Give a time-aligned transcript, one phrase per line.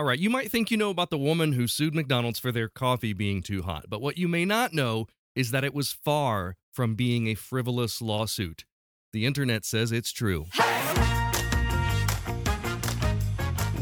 [0.00, 2.70] All right, you might think you know about the woman who sued McDonald's for their
[2.70, 6.56] coffee being too hot, but what you may not know is that it was far
[6.72, 8.64] from being a frivolous lawsuit.
[9.12, 10.46] The internet says it's true.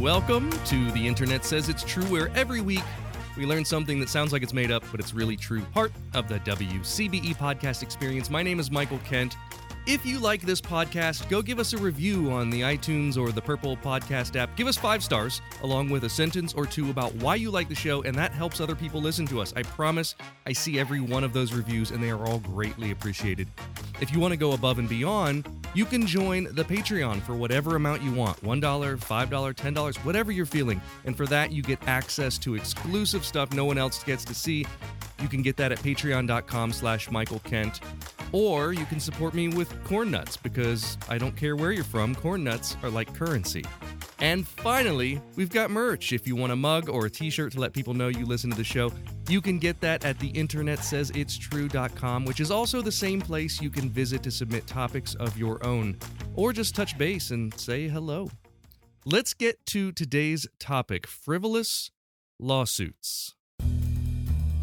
[0.00, 2.82] Welcome to The Internet Says It's True, where every week
[3.36, 5.62] we learn something that sounds like it's made up, but it's really true.
[5.72, 8.28] Part of the WCBE podcast experience.
[8.28, 9.36] My name is Michael Kent.
[9.88, 13.40] If you like this podcast, go give us a review on the iTunes or the
[13.40, 14.54] Purple Podcast app.
[14.54, 17.74] Give us five stars, along with a sentence or two about why you like the
[17.74, 19.54] show, and that helps other people listen to us.
[19.56, 23.48] I promise I see every one of those reviews, and they are all greatly appreciated.
[23.98, 27.74] If you want to go above and beyond, you can join the Patreon for whatever
[27.74, 30.82] amount you want $1, $5, $10, whatever you're feeling.
[31.06, 34.66] And for that, you get access to exclusive stuff no one else gets to see.
[35.20, 37.80] You can get that at patreon.com slash Michael Kent.
[38.32, 42.14] Or you can support me with corn nuts because I don't care where you're from,
[42.14, 43.64] corn nuts are like currency.
[44.20, 46.12] And finally, we've got merch.
[46.12, 48.50] If you want a mug or a t shirt to let people know you listen
[48.50, 48.90] to the show,
[49.28, 53.20] you can get that at the internet says it's true.com, which is also the same
[53.20, 55.96] place you can visit to submit topics of your own
[56.34, 58.28] or just touch base and say hello.
[59.04, 61.90] Let's get to today's topic frivolous
[62.40, 63.34] lawsuits.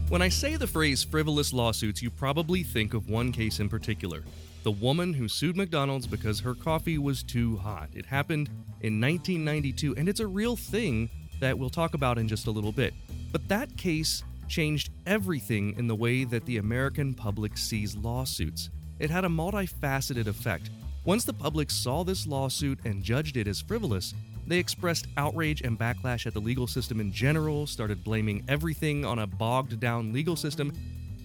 [0.09, 4.23] When I say the phrase frivolous lawsuits, you probably think of one case in particular
[4.65, 7.87] the woman who sued McDonald's because her coffee was too hot.
[7.93, 8.47] It happened
[8.81, 11.07] in 1992, and it's a real thing
[11.39, 12.91] that we'll talk about in just a little bit.
[13.31, 18.71] But that case changed everything in the way that the American public sees lawsuits.
[18.97, 20.71] It had a multifaceted effect.
[21.03, 24.15] Once the public saw this lawsuit and judged it as frivolous,
[24.47, 29.19] they expressed outrage and backlash at the legal system in general, started blaming everything on
[29.19, 30.73] a bogged down legal system,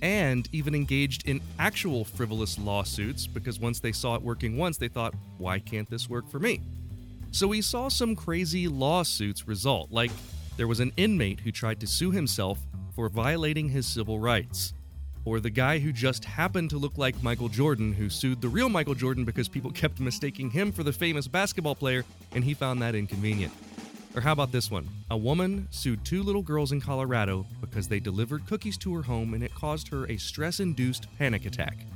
[0.03, 4.89] and even engaged in actual frivolous lawsuits because once they saw it working once, they
[4.89, 6.61] thought, why can't this work for me?
[7.33, 10.11] So we saw some crazy lawsuits result, like
[10.57, 12.59] there was an inmate who tried to sue himself
[12.95, 14.75] for violating his civil rights
[15.25, 18.69] or the guy who just happened to look like Michael Jordan, who sued the real
[18.69, 22.05] Michael Jordan because people kept mistaking him for the famous basketball player,
[22.35, 23.53] and he found that inconvenient.
[24.15, 24.89] Or how about this one?
[25.11, 29.35] A woman sued two little girls in Colorado because they delivered cookies to her home
[29.35, 31.87] and it caused her a stress induced panic attack.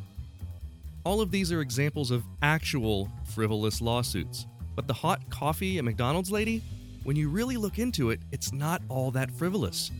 [1.04, 4.46] All of these are examples of actual frivolous lawsuits.
[4.76, 6.62] But the hot coffee at McDonald's lady?
[7.02, 9.90] When you really look into it, it's not all that frivolous.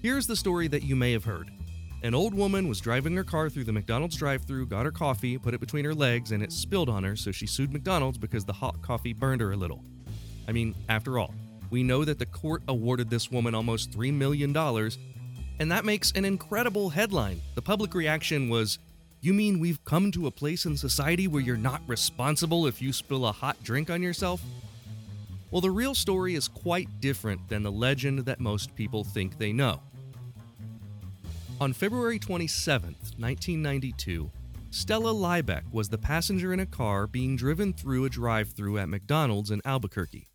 [0.00, 1.50] Here's the story that you may have heard.
[2.02, 5.38] An old woman was driving her car through the McDonald's drive through, got her coffee,
[5.38, 8.44] put it between her legs, and it spilled on her, so she sued McDonald's because
[8.44, 9.82] the hot coffee burned her a little.
[10.46, 11.34] I mean, after all,
[11.74, 14.56] we know that the court awarded this woman almost $3 million,
[15.58, 17.42] and that makes an incredible headline.
[17.56, 18.78] The public reaction was,
[19.20, 22.92] You mean we've come to a place in society where you're not responsible if you
[22.92, 24.40] spill a hot drink on yourself?
[25.50, 29.52] Well, the real story is quite different than the legend that most people think they
[29.52, 29.80] know.
[31.60, 34.30] On February 27, 1992,
[34.70, 38.88] Stella Liebeck was the passenger in a car being driven through a drive through at
[38.88, 40.28] McDonald's in Albuquerque.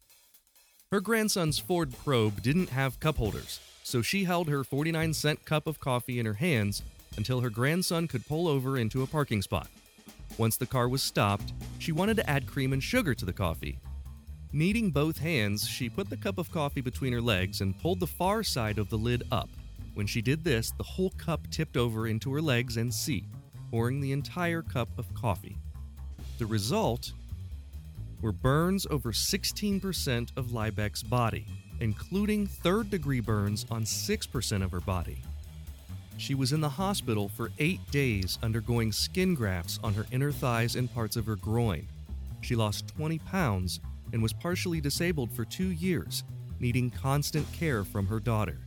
[0.92, 5.68] Her grandson's Ford Probe didn't have cup holders, so she held her 49 cent cup
[5.68, 6.82] of coffee in her hands
[7.16, 9.68] until her grandson could pull over into a parking spot.
[10.40, 13.78] Once the car was stopped, she wanted to add cream and sugar to the coffee.
[14.52, 18.08] Needing both hands, she put the cup of coffee between her legs and pulled the
[18.08, 19.52] far side of the lid up.
[19.94, 23.26] When she did this, the whole cup tipped over into her legs and seat,
[23.70, 25.56] pouring the entire cup of coffee.
[26.40, 27.12] The result
[28.22, 31.46] were burns over 16% of Liebeck's body,
[31.80, 35.22] including third degree burns on 6% of her body.
[36.18, 40.76] She was in the hospital for eight days undergoing skin grafts on her inner thighs
[40.76, 41.88] and parts of her groin.
[42.42, 43.80] She lost 20 pounds
[44.12, 46.24] and was partially disabled for two years,
[46.60, 48.58] needing constant care from her daughter.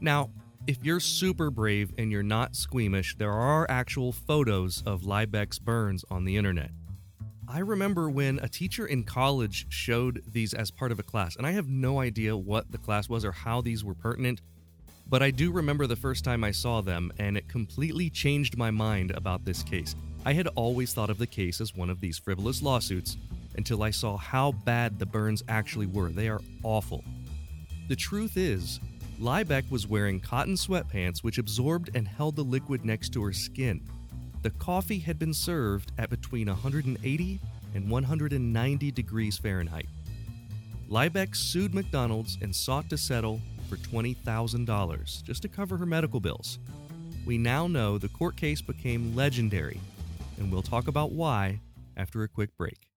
[0.00, 0.30] Now,
[0.66, 6.04] if you're super brave and you're not squeamish, there are actual photos of Liebeck's burns
[6.10, 6.70] on the internet.
[7.48, 11.46] I remember when a teacher in college showed these as part of a class, and
[11.46, 14.40] I have no idea what the class was or how these were pertinent,
[15.08, 18.70] but I do remember the first time I saw them, and it completely changed my
[18.70, 19.94] mind about this case.
[20.24, 23.18] I had always thought of the case as one of these frivolous lawsuits
[23.56, 26.08] until I saw how bad the burns actually were.
[26.08, 27.04] They are awful.
[27.88, 28.80] The truth is,
[29.20, 33.82] Liebeck was wearing cotton sweatpants which absorbed and held the liquid next to her skin.
[34.44, 37.40] The coffee had been served at between 180
[37.74, 39.88] and 190 degrees Fahrenheit.
[40.90, 46.58] Liebeck sued McDonald's and sought to settle for $20,000 just to cover her medical bills.
[47.24, 49.80] We now know the court case became legendary,
[50.36, 51.60] and we'll talk about why
[51.96, 52.90] after a quick break.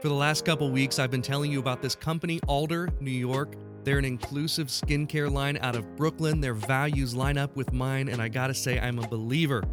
[0.00, 3.54] For the last couple weeks, I've been telling you about this company, Alder, New York,
[3.84, 6.40] They're an inclusive skincare line out of Brooklyn.
[6.40, 9.64] Their values line up with mine, and I gotta say, I'm a believer.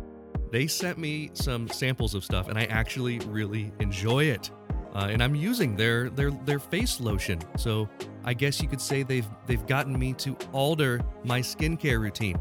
[0.51, 4.49] They sent me some samples of stuff, and I actually really enjoy it.
[4.93, 7.39] Uh, and I'm using their their their face lotion.
[7.57, 7.87] So
[8.23, 12.39] I guess you could say they've they've gotten me to alter my skincare routine.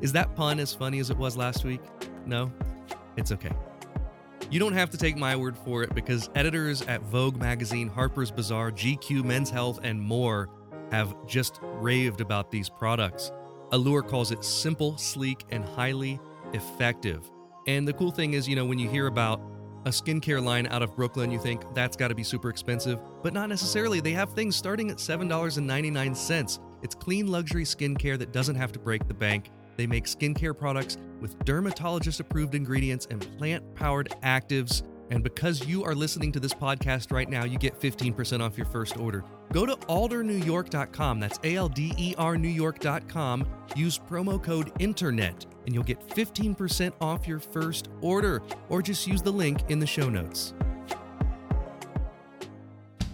[0.00, 1.80] Is that pun as funny as it was last week?
[2.26, 2.52] No,
[3.16, 3.52] it's okay.
[4.50, 8.32] You don't have to take my word for it because editors at Vogue magazine, Harper's
[8.32, 10.48] Bazaar, GQ, Men's Health, and more
[10.90, 13.30] have just raved about these products.
[13.70, 16.18] Allure calls it simple, sleek, and highly
[16.52, 17.30] effective.
[17.66, 19.40] And the cool thing is, you know, when you hear about
[19.86, 23.32] a skincare line out of Brooklyn, you think that's got to be super expensive, but
[23.32, 24.00] not necessarily.
[24.00, 26.58] They have things starting at $7.99.
[26.82, 29.50] It's clean luxury skincare that doesn't have to break the bank.
[29.76, 34.82] They make skincare products with dermatologist approved ingredients and plant powered actives.
[35.10, 38.66] And because you are listening to this podcast right now, you get 15% off your
[38.66, 39.24] first order.
[39.52, 41.20] Go to aldernewyork.com.
[41.20, 43.46] That's A L D E R New York.com.
[43.74, 48.42] Use promo code INTERNET and you'll get 15% off your first order.
[48.68, 50.52] Or just use the link in the show notes.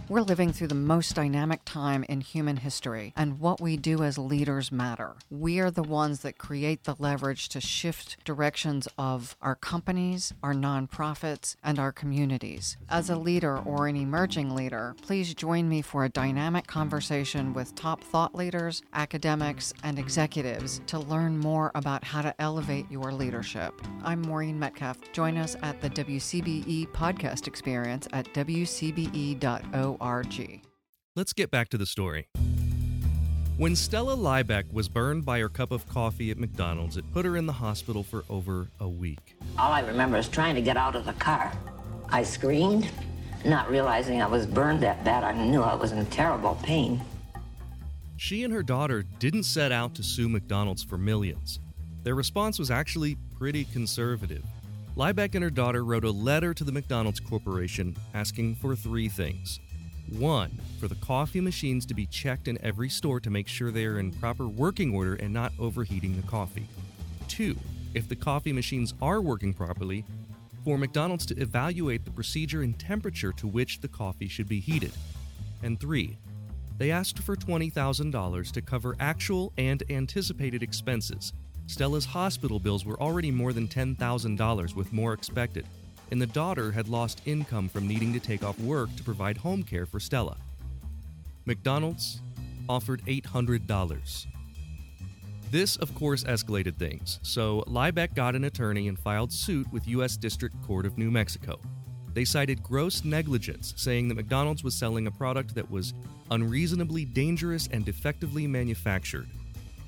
[0.09, 4.17] We're living through the most dynamic time in human history, and what we do as
[4.17, 5.15] leaders matter.
[5.29, 10.53] We are the ones that create the leverage to shift directions of our companies, our
[10.53, 12.77] nonprofits, and our communities.
[12.89, 17.75] As a leader or an emerging leader, please join me for a dynamic conversation with
[17.75, 23.73] top thought leaders, academics, and executives to learn more about how to elevate your leadership.
[24.05, 24.99] I'm Maureen Metcalf.
[25.11, 29.96] Join us at the WCBE podcast experience at wcbe.org.
[31.15, 32.27] Let's get back to the story.
[33.57, 37.35] When Stella Liebeck was burned by her cup of coffee at McDonald's, it put her
[37.37, 39.35] in the hospital for over a week.
[39.57, 41.51] All I remember is trying to get out of the car.
[42.09, 42.87] I screamed,
[43.45, 45.23] not realizing I was burned that bad.
[45.23, 47.01] I knew I was in terrible pain.
[48.17, 51.59] She and her daughter didn't set out to sue McDonald's for millions.
[52.03, 54.43] Their response was actually pretty conservative.
[54.95, 59.59] Liebeck and her daughter wrote a letter to the McDonald's Corporation asking for three things
[60.09, 63.85] one, for the coffee machines to be checked in every store to make sure they
[63.85, 66.67] are in proper working order and not overheating the coffee.
[67.27, 67.55] Two,
[67.93, 70.05] if the coffee machines are working properly,
[70.63, 74.91] for McDonald's to evaluate the procedure and temperature to which the coffee should be heated.
[75.63, 76.17] And three,
[76.77, 81.33] they asked for $20,000 to cover actual and anticipated expenses.
[81.67, 85.65] Stella's hospital bills were already more than $10,000, with more expected
[86.11, 89.63] and the daughter had lost income from needing to take off work to provide home
[89.63, 90.37] care for Stella.
[91.45, 92.21] McDonald's
[92.69, 94.25] offered $800.
[95.49, 100.17] This, of course, escalated things, so Liebeck got an attorney and filed suit with U.S.
[100.17, 101.59] District Court of New Mexico.
[102.13, 105.93] They cited gross negligence, saying that McDonald's was selling a product that was
[106.31, 109.29] unreasonably dangerous and defectively manufactured.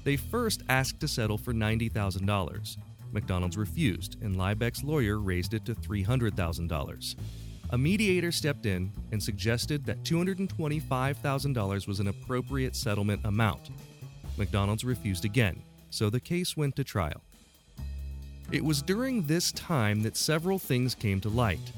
[0.06, 2.78] They first asked to settle for $90,000.
[3.12, 7.16] McDonald's refused, and Liebeck's lawyer raised it to $300,000.
[7.72, 13.70] A mediator stepped in and suggested that $225,000 was an appropriate settlement amount.
[14.38, 17.22] McDonald's refused again, so the case went to trial.
[18.52, 21.72] It was during this time that several things came to light.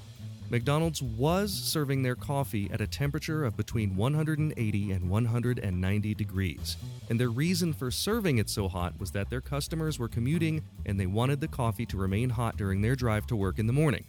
[0.51, 6.75] McDonald's was serving their coffee at a temperature of between 180 and 190 degrees,
[7.09, 10.99] and their reason for serving it so hot was that their customers were commuting and
[10.99, 14.03] they wanted the coffee to remain hot during their drive to work in the morning.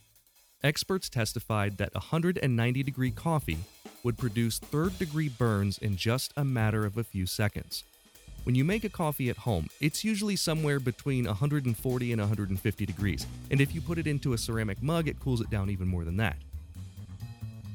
[0.65, 3.59] Experts testified that 190 degree coffee
[4.03, 7.85] would produce third degree burns in just a matter of a few seconds.
[8.45, 13.25] When you make a coffee at home, it's usually somewhere between 140 and 150 degrees,
[13.53, 16.05] and if you put it into a ceramic mug, it cools it down even more
[16.05, 16.37] than that.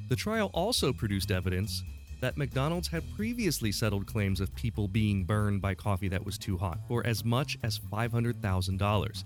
[0.09, 1.83] The trial also produced evidence
[2.19, 6.57] that McDonald's had previously settled claims of people being burned by coffee that was too
[6.57, 9.24] hot for as much as $500,000,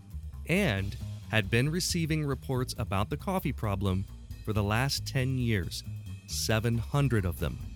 [0.48, 0.96] and
[1.32, 4.06] had been receiving reports about the coffee problem
[4.46, 5.84] for the last 10 years,
[6.28, 7.71] 700 of them.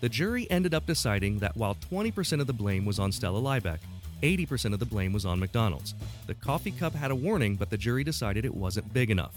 [0.00, 3.78] The jury ended up deciding that while 20% of the blame was on Stella Liebeck,
[4.22, 5.94] 80% of the blame was on McDonald's.
[6.26, 9.34] The coffee cup had a warning, but the jury decided it wasn't big enough.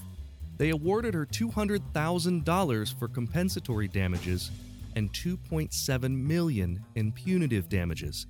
[0.58, 4.52] They awarded her $200,000 for compensatory damages
[4.96, 8.28] and 2.7 million in punitive damages.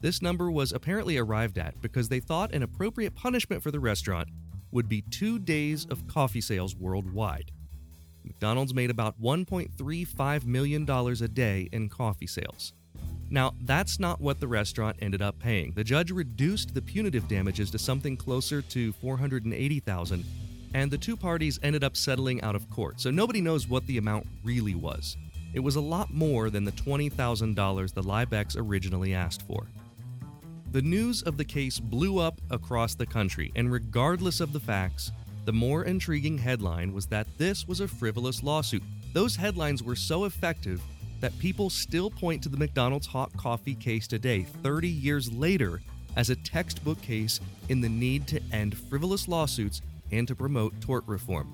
[0.00, 4.28] This number was apparently arrived at because they thought an appropriate punishment for the restaurant
[4.70, 7.50] would be 2 days of coffee sales worldwide.
[8.24, 12.72] McDonald's made about $1.35 million a day in coffee sales.
[13.30, 15.72] Now, that's not what the restaurant ended up paying.
[15.72, 20.24] The judge reduced the punitive damages to something closer to 480,000,
[20.74, 23.00] and the two parties ended up settling out of court.
[23.00, 25.16] So nobody knows what the amount really was.
[25.54, 29.66] it was a lot more than the $20,000 the Liebecks originally asked for.
[30.70, 35.12] The news of the case blew up across the country, and regardless of the facts,
[35.44, 38.82] the more intriguing headline was that this was a frivolous lawsuit.
[39.12, 40.80] Those headlines were so effective
[41.20, 45.80] that people still point to the McDonald's hot coffee case today, 30 years later,
[46.16, 51.04] as a textbook case in the need to end frivolous lawsuits and to promote tort
[51.06, 51.52] reform.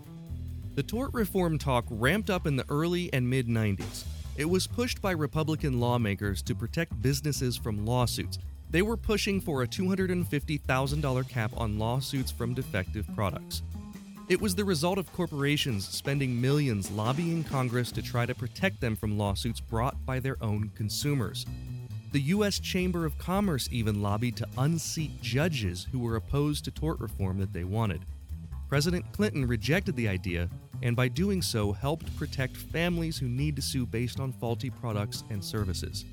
[0.74, 4.04] The tort reform talk ramped up in the early and mid 90s.
[4.36, 8.38] It was pushed by Republican lawmakers to protect businesses from lawsuits.
[8.70, 13.62] They were pushing for a $250,000 cap on lawsuits from defective products.
[14.28, 18.94] It was the result of corporations spending millions lobbying Congress to try to protect them
[18.94, 21.46] from lawsuits brought by their own consumers.
[22.12, 22.58] The U.S.
[22.58, 27.54] Chamber of Commerce even lobbied to unseat judges who were opposed to tort reform that
[27.54, 28.04] they wanted.
[28.68, 30.50] President Clinton rejected the idea
[30.82, 35.24] and by doing so helped protect families who need to sue based on faulty products
[35.30, 36.04] and services.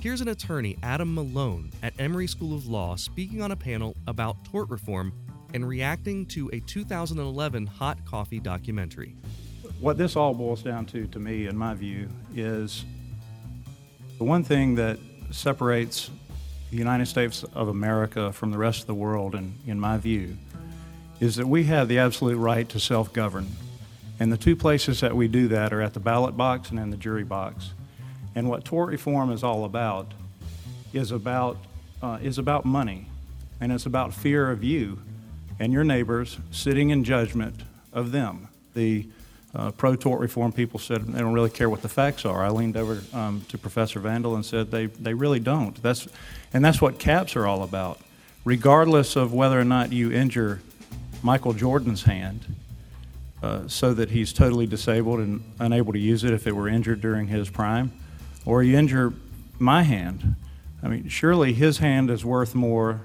[0.00, 4.42] Here's an attorney, Adam Malone, at Emory School of Law, speaking on a panel about
[4.46, 5.12] tort reform
[5.56, 9.16] and reacting to a 2011 hot coffee documentary.
[9.80, 12.84] What this all boils down to, to me, in my view, is
[14.18, 14.98] the one thing that
[15.30, 16.10] separates
[16.70, 20.36] the United States of America from the rest of the world, in, in my view,
[21.20, 23.48] is that we have the absolute right to self govern.
[24.20, 26.90] And the two places that we do that are at the ballot box and in
[26.90, 27.72] the jury box.
[28.34, 30.12] And what tort reform is all about
[30.92, 31.56] is about,
[32.02, 33.08] uh, is about money,
[33.58, 34.98] and it's about fear of you
[35.58, 38.48] and your neighbors sitting in judgment of them.
[38.74, 39.06] The
[39.54, 42.44] uh, pro tort reform people said they don't really care what the facts are.
[42.44, 45.80] I leaned over um, to Professor Vandal and said they, they really don't.
[45.82, 46.06] That's,
[46.52, 48.00] and that's what caps are all about.
[48.44, 50.60] Regardless of whether or not you injure
[51.22, 52.44] Michael Jordan's hand
[53.42, 57.00] uh, so that he's totally disabled and unable to use it if it were injured
[57.00, 57.92] during his prime,
[58.44, 59.12] or you injure
[59.58, 60.36] my hand.
[60.82, 63.00] I mean, surely his hand is worth more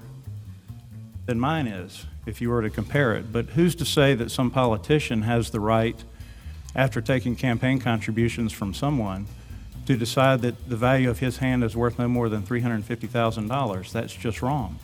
[1.26, 3.32] than mine is if you were to compare it.
[3.32, 6.02] But who's to say that some politician has the right,
[6.74, 9.26] after taking campaign contributions from someone,
[9.86, 13.92] to decide that the value of his hand is worth no more than $350,000?
[13.92, 14.78] That's just wrong.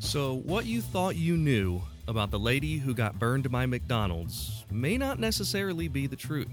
[0.00, 4.96] So, what you thought you knew about the lady who got burned by McDonald's may
[4.96, 6.48] not necessarily be the truth.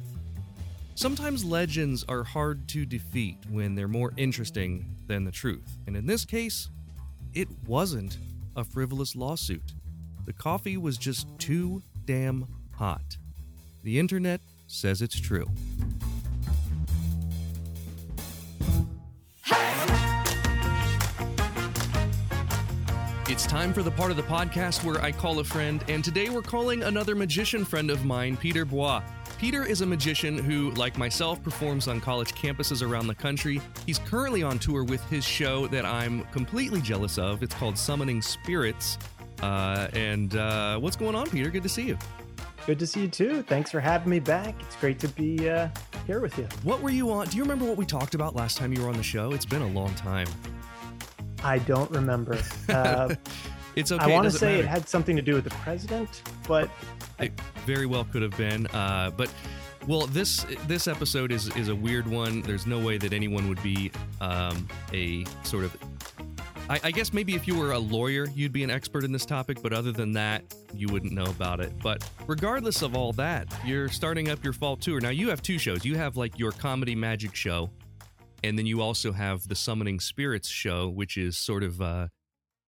[0.96, 6.06] Sometimes legends are hard to defeat when they're more interesting than the truth, and in
[6.06, 6.70] this case,
[7.34, 8.18] it wasn't
[8.60, 9.74] a frivolous lawsuit.
[10.26, 13.18] The coffee was just too damn hot.
[13.84, 15.48] The internet says it's true.
[23.30, 26.30] It's time for the part of the podcast where I call a friend, and today
[26.30, 29.02] we're calling another magician friend of mine, Peter Boie.
[29.40, 33.62] Peter is a magician who, like myself, performs on college campuses around the country.
[33.86, 37.42] He's currently on tour with his show that I'm completely jealous of.
[37.42, 38.98] It's called Summoning Spirits.
[39.42, 41.50] Uh, and uh, what's going on, Peter?
[41.50, 41.98] Good to see you.
[42.66, 43.42] Good to see you too.
[43.44, 44.56] Thanks for having me back.
[44.62, 45.70] It's great to be uh,
[46.06, 46.46] here with you.
[46.64, 47.28] What were you on?
[47.28, 49.32] Do you remember what we talked about last time you were on the show?
[49.32, 50.28] It's been a long time.
[51.46, 52.38] I don't remember.
[53.80, 54.04] It's okay.
[54.04, 54.64] I want to say matter.
[54.64, 56.70] it had something to do with the president, but
[57.18, 57.32] It
[57.66, 58.68] very well could have been.
[58.68, 59.32] Uh, but
[59.88, 62.42] well, this this episode is is a weird one.
[62.42, 65.78] There's no way that anyone would be um, a sort of.
[66.70, 69.26] I, I guess maybe if you were a lawyer, you'd be an expert in this
[69.26, 69.62] topic.
[69.64, 70.44] But other than that,
[70.74, 71.72] you wouldn't know about it.
[71.82, 75.10] But regardless of all that, you're starting up your fall tour now.
[75.10, 75.86] You have two shows.
[75.86, 77.70] You have like your comedy magic show,
[78.44, 82.08] and then you also have the summoning spirits show, which is sort of uh,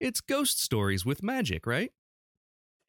[0.01, 1.91] it's ghost stories with magic, right?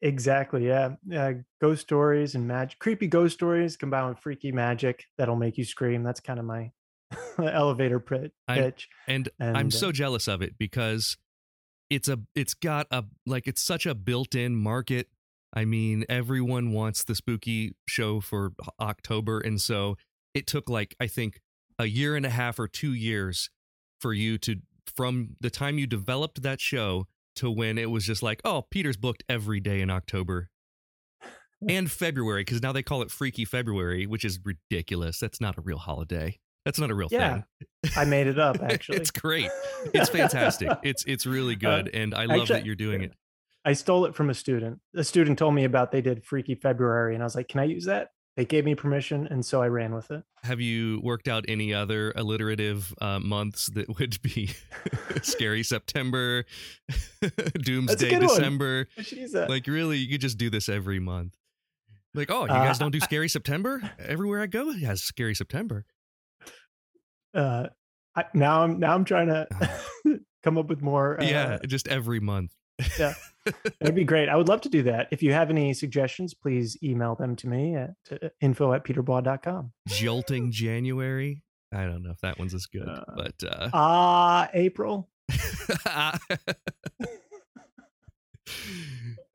[0.01, 0.95] exactly, yeah.
[1.15, 5.63] Uh, ghost stories and magic, creepy ghost stories combined with freaky magic that'll make you
[5.63, 6.03] scream.
[6.03, 6.71] That's kind of my
[7.39, 8.89] elevator pit, I- pitch.
[9.07, 11.17] and, I'm uh, so jealous of it because
[11.89, 15.07] it's a it's got a like it's such a built-in market.
[15.53, 19.97] I mean, everyone wants the spooky show for October, and so
[20.33, 21.39] it took like I think
[21.79, 23.49] a year and a half or two years
[24.01, 24.57] for you to
[24.95, 28.97] from the time you developed that show to when it was just like, oh, Peter's
[28.97, 30.49] booked every day in October
[31.67, 35.17] and February because now they call it Freaky February, which is ridiculous.
[35.19, 36.39] That's not a real holiday.
[36.65, 37.41] That's not a real Yeah,
[37.83, 37.91] thing.
[37.97, 38.97] I made it up actually.
[38.97, 39.49] it's great.
[39.93, 40.69] It's fantastic.
[40.83, 43.11] It's it's really good, and I love Uh, actually, that you're doing it.
[43.65, 44.79] I stole it from a student.
[44.95, 47.65] A student told me about they did Freaky February, and I was like, "Can I
[47.65, 50.23] use that?" They gave me permission, and so I ran with it.
[50.43, 54.49] Have you worked out any other alliterative uh, months that would be
[55.21, 56.45] scary September,
[57.61, 58.19] Doomsday.
[58.19, 58.87] December?
[58.97, 59.49] I should use that.
[59.49, 61.35] Like really, you could just do this every month.
[62.15, 63.81] Like, oh, you Uh, guys don't do Scary September?
[63.99, 65.85] Everywhere I go, it has Scary September.
[67.33, 67.67] Uh,
[68.15, 69.47] I, now I'm now I'm trying to
[70.43, 71.19] come up with more.
[71.19, 72.53] Uh, yeah, just every month.
[73.79, 74.29] That'd be great.
[74.29, 75.07] I would love to do that.
[75.11, 79.71] If you have any suggestions, please email them to me at uh, info at peterboie.com.
[79.89, 81.43] Jolting January.
[81.73, 85.09] I don't know if that one's as good, Uh, but uh, Ah, April.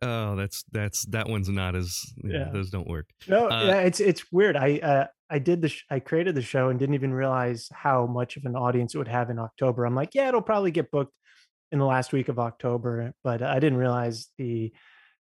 [0.02, 2.50] oh, that's that's that one's not as yeah, Yeah.
[2.52, 3.09] those don't work.
[3.28, 4.57] No, Uh, yeah, it's it's weird.
[4.57, 8.07] I uh, I did the sh- I created the show and didn't even realize how
[8.07, 9.85] much of an audience it would have in October.
[9.85, 11.14] I'm like, yeah, it'll probably get booked
[11.72, 14.72] in the last week of October, but I didn't realize the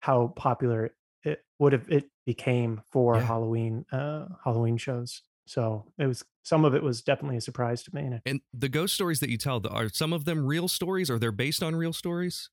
[0.01, 3.27] how popular it would have it became for Yeah.
[3.27, 5.23] Halloween uh Halloween shows.
[5.47, 8.21] So it was some of it was definitely a surprise to me.
[8.27, 11.33] And the ghost stories that you tell, are some of them real stories or they're
[11.33, 12.51] based on real stories?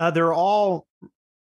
[0.00, 0.88] Uh, they're all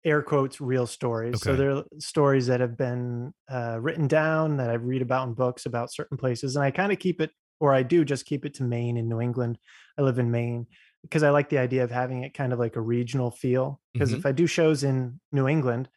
[0.05, 1.43] air quotes real stories.
[1.43, 5.67] So they're stories that have been uh, written down that I read about in books
[5.67, 8.55] about certain places, and I kind of keep it, or I do just keep it
[8.55, 9.59] to Maine and New England.
[9.99, 10.67] I live in Maine
[11.07, 13.81] because I like the idea of having it kind of like a regional feel.
[13.93, 14.19] Because Mhm.
[14.19, 15.89] if I do shows in New England,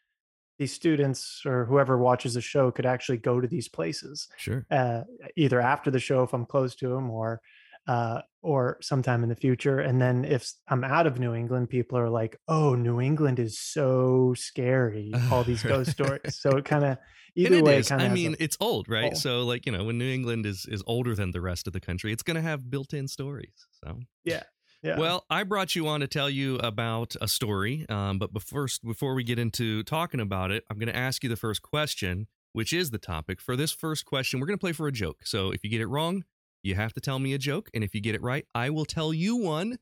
[0.60, 4.66] these students or whoever watches the show could actually go to these places Sure.
[4.72, 5.04] uh,
[5.38, 7.42] either after the show if I'm close to them or
[7.88, 9.80] uh, or sometime in the future.
[9.80, 13.58] And then if I'm out of New England, people are like, "Oh, New England is
[13.60, 16.36] so scary." All these ghost stories.
[16.40, 16.98] So it kind of
[17.36, 19.14] either it way, I mean, it's old, right?
[19.14, 19.16] Oh.
[19.18, 21.80] So, like you know, when New England is is older than the rest of the
[21.80, 23.66] country, it's going to have built-in stories.
[23.84, 24.44] So, yeah.
[24.84, 27.86] Well, I brought you on to tell you about a story.
[27.90, 31.24] Um, but bef- first, before we get into talking about it, I'm going to ask
[31.24, 34.40] you the first question, which is the topic for this first question.
[34.40, 35.26] We're going to play for a joke.
[35.26, 36.24] So, if you get it wrong,
[36.64, 38.86] you have to tell me a joke, and if you get it right, I will
[38.86, 39.80] tell you one.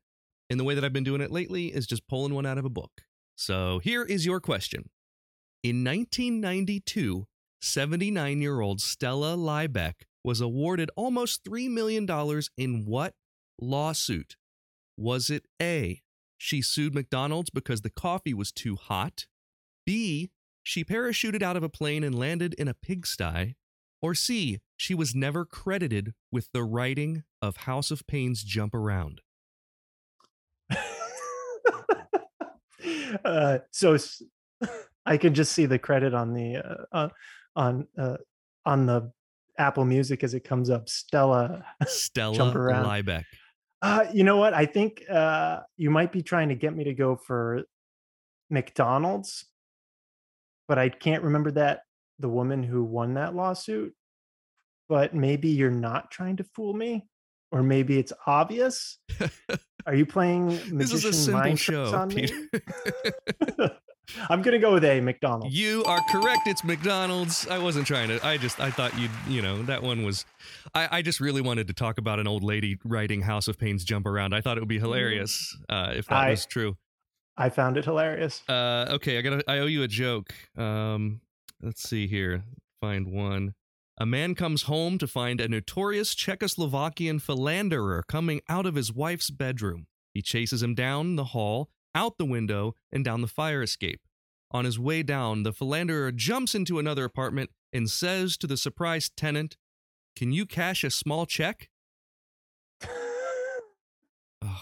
[0.50, 2.66] And the way that I've been doing it lately is just pulling one out of
[2.66, 3.02] a book.
[3.36, 4.90] So, here is your question.
[5.64, 7.28] In 1992,
[7.62, 12.08] 79 year old Stella Liebeck was awarded almost $3 million
[12.58, 13.14] in what
[13.60, 14.36] lawsuit?
[14.98, 16.02] Was it A,
[16.38, 19.28] she sued McDonald's because the coffee was too hot?
[19.86, 20.32] B,
[20.64, 23.56] she parachuted out of a plane and landed in a pigsty?
[24.02, 29.22] Or C, she was never credited with the writing of House of Pain's Jump Around?
[33.24, 33.98] uh, so
[35.06, 37.12] I can just see the credit on the uh, on
[37.56, 38.18] on uh,
[38.66, 39.12] on the
[39.58, 40.90] Apple Music as it comes up.
[40.90, 41.66] Stella.
[41.88, 42.84] Stella around.
[43.82, 44.54] Uh, you know what?
[44.54, 47.64] I think uh, you might be trying to get me to go for
[48.50, 49.46] McDonald's,
[50.68, 51.82] but I can't remember that
[52.20, 53.94] the woman who won that lawsuit.
[54.90, 57.08] But maybe you're not trying to fool me,
[57.52, 59.00] or maybe it's obvious.
[59.86, 62.30] Are you playing magician This is a simple mind tricks show, on me?
[64.30, 65.56] I'm gonna go with a McDonald's.
[65.56, 66.42] You are correct.
[66.48, 67.48] It's McDonald's.
[67.48, 68.26] I wasn't trying to.
[68.26, 70.26] I just I thought you'd you know that one was.
[70.74, 73.84] I I just really wanted to talk about an old lady writing House of Pain's
[73.84, 74.34] Jump Around.
[74.34, 76.78] I thought it would be hilarious uh, if that I- was true.
[77.40, 78.42] I found it hilarious.
[78.50, 79.44] Uh, okay, I got.
[79.48, 80.34] I owe you a joke.
[80.58, 81.22] Um,
[81.62, 82.44] let's see here.
[82.82, 83.54] Find one.
[84.00, 89.30] A man comes home to find a notorious Czechoslovakian philanderer coming out of his wife's
[89.30, 89.88] bedroom.
[90.14, 94.02] He chases him down the hall, out the window, and down the fire escape.
[94.52, 99.18] On his way down, the philanderer jumps into another apartment and says to the surprised
[99.18, 99.58] tenant,
[100.16, 101.70] Can you cash a small check?
[104.46, 104.62] Oh,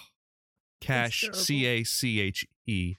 [0.79, 1.29] cash.
[1.33, 2.95] C A C H E.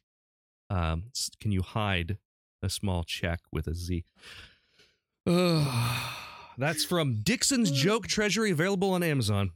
[0.68, 1.04] Um,
[1.40, 2.18] can you hide
[2.62, 4.04] a small check with a Z?
[5.26, 6.12] Ugh.
[6.58, 9.52] That's from Dickson's Joke Treasury, available on Amazon.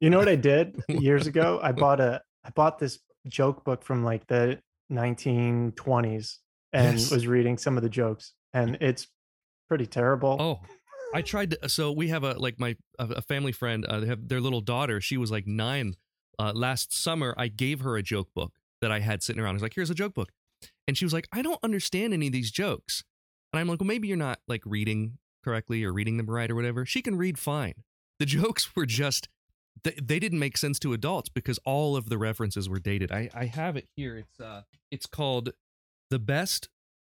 [0.00, 1.58] You know what I did years ago?
[1.62, 4.60] I bought a I bought this joke book from like the
[4.92, 6.38] 1920s
[6.72, 7.10] and Yes.
[7.10, 9.08] was reading some of the jokes, and it's
[9.68, 10.36] pretty terrible.
[10.40, 10.60] Oh,
[11.14, 11.68] I tried to.
[11.68, 13.84] So we have a like my a, family friend.
[13.86, 15.00] Uh, they have their little daughter.
[15.00, 15.94] She was like nine
[16.38, 17.34] uh, last summer.
[17.38, 19.50] I gave her a joke book that I had sitting around.
[19.50, 20.30] I was like, "Here's a joke book,"
[20.86, 23.04] and she was like, "I don't understand any of these jokes."
[23.52, 26.54] And I'm like, "Well, maybe you're not like reading correctly or reading them right or
[26.54, 27.74] whatever." She can read fine.
[28.18, 29.28] The jokes were just
[29.84, 33.12] they, they didn't make sense to adults because all of the references were dated.
[33.12, 34.16] I I have it here.
[34.16, 35.52] It's uh it's called
[36.10, 36.68] the best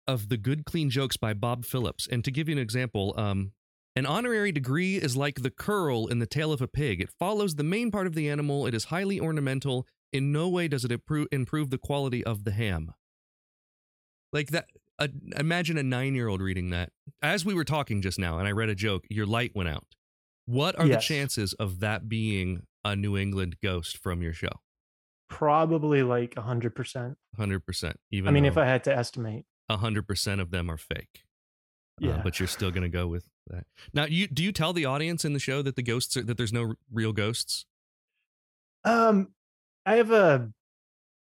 [0.07, 2.07] of the good clean jokes by Bob Phillips.
[2.11, 3.51] And to give you an example, um,
[3.95, 6.99] an honorary degree is like the curl in the tail of a pig.
[6.99, 8.65] It follows the main part of the animal.
[8.65, 9.85] It is highly ornamental.
[10.11, 12.93] In no way does it improve, improve the quality of the ham.
[14.33, 14.65] Like that.
[14.97, 16.91] Uh, imagine a nine-year-old reading that.
[17.21, 19.85] As we were talking just now, and I read a joke, your light went out.
[20.49, 20.97] What are Yes.
[21.07, 24.61] the chances of that being a New England ghost from your show?
[25.29, 27.17] Probably like hundred percent.
[27.37, 27.99] Hundred percent.
[28.09, 31.23] Even I mean, if I had to estimate, hundred percent of them are fake.
[31.99, 32.21] Yeah.
[32.23, 33.67] but you're still gonna go with that.
[33.93, 36.37] Now, you do you tell the audience in the show that the ghosts are, that
[36.37, 37.65] there's no r- real ghosts?
[38.85, 39.33] Um,
[39.85, 40.49] I have a.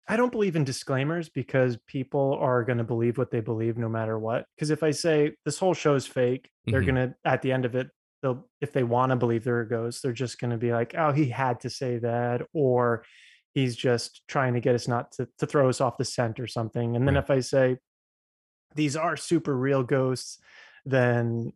[0.06, 3.88] I don't believe in disclaimers because people are going to believe what they believe no
[3.88, 4.44] matter what.
[4.54, 6.86] Because if I say this whole show is fake, they're Mhm.
[6.86, 7.88] going to at the end of it,
[8.24, 10.94] they'll if they want to believe there are ghosts, they're just going to be like,
[10.96, 13.04] "Oh, he had to say that," or
[13.52, 16.46] he's just trying to get us not to to throw us off the scent or
[16.48, 16.96] something.
[16.96, 17.24] And then Right.
[17.24, 17.78] if I say
[18.74, 20.38] these are super real ghosts,
[20.84, 21.52] then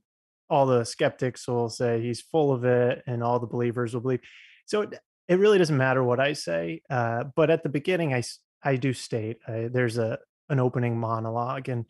[0.51, 4.21] all the skeptics will say he's full of it, and all the believers will believe.
[4.67, 4.95] So it,
[5.29, 6.83] it really doesn't matter what I say.
[6.91, 8.23] Uh, but at the beginning, I
[8.63, 10.19] I do state uh, there's a
[10.51, 11.87] an opening monologue, and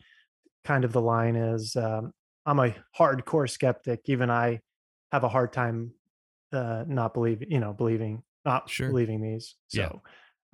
[0.65, 2.13] kind of the line is, um,
[2.45, 4.01] "I'm a hardcore skeptic.
[4.05, 4.61] Even I
[5.11, 5.93] have a hard time
[6.51, 8.89] uh, not believing, you know, believing not Sure.
[8.89, 9.89] believing these." Yeah.
[9.89, 10.01] So,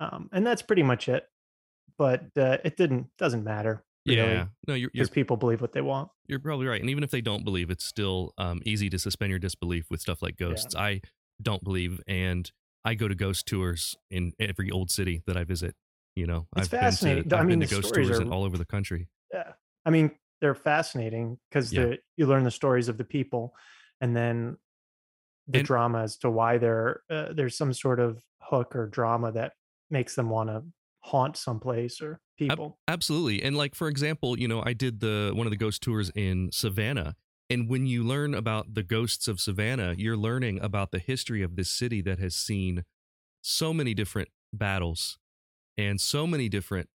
[0.00, 1.24] um, and that's pretty much it.
[1.98, 3.84] But uh, it didn't doesn't matter.
[4.06, 6.10] Really Yeah, no, you're because people believe what they want.
[6.26, 6.80] you're probably right.
[6.80, 10.00] And even if they don't believe, it's still um, easy to suspend your disbelief with
[10.00, 10.74] stuff like ghosts.
[10.76, 11.00] I
[11.42, 12.50] don't believe, and
[12.84, 15.74] I go to ghost tours in every old city that I visit.
[16.14, 18.30] You know, It's I've been to I I've mean, been to ghost tours are- in
[18.32, 19.08] all over the country.
[19.32, 19.52] Yeah,
[19.84, 21.94] I mean they're fascinating because Yeah.
[22.16, 23.54] you learn the stories of the people,
[24.00, 24.56] and then
[25.48, 29.32] the And- drama as to why they're uh, there's some sort of hook or drama
[29.32, 29.52] that
[29.90, 30.64] makes them want to
[31.00, 32.78] haunt someplace or people.
[32.88, 33.42] Absolutely.
[33.42, 36.50] And like for example, you know, I did the one of the ghost tours in
[36.52, 37.14] Savannah.
[37.48, 41.54] And when you learn about the ghosts of Savannah, you're learning about the history of
[41.54, 42.84] this city that has seen
[43.40, 45.18] so many different battles
[45.78, 46.88] and so many different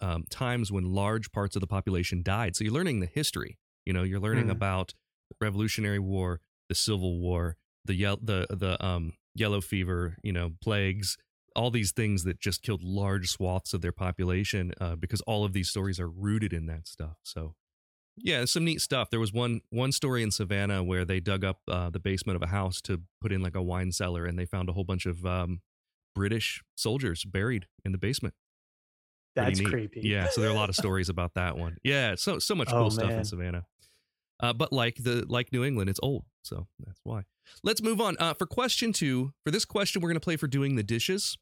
[0.00, 2.54] um, times when large parts of the population died.
[2.54, 3.58] So you're learning the history.
[3.84, 4.52] You know, you're learning Mm.
[4.52, 4.94] about
[5.40, 11.16] Revolutionary War, the Civil War, the yel- the the um, yellow fever, you know, plagues,
[11.56, 15.52] all these things that just killed large swaths of their population uh, because all of
[15.52, 17.16] these stories are rooted in that stuff.
[17.22, 17.54] So,
[18.16, 19.10] yeah, some neat stuff.
[19.10, 22.42] There was one one story in Savannah where they dug up uh, the basement of
[22.42, 25.06] a house to put in like a wine cellar, and they found a whole bunch
[25.06, 25.60] of um,
[26.14, 28.34] British soldiers buried in the basement.
[29.36, 30.00] That's creepy.
[30.02, 31.76] Yeah, so there are a lot of stories about that one.
[31.84, 33.24] Yeah, so so much Oh, cool stuff in.
[33.24, 33.66] Savannah.
[34.40, 37.22] Uh, but like the like New England, it's old, so that's why.
[37.62, 38.16] Let's move on.
[38.20, 41.36] Uh, for question two, for this question, we're gonna play for doing the dishes.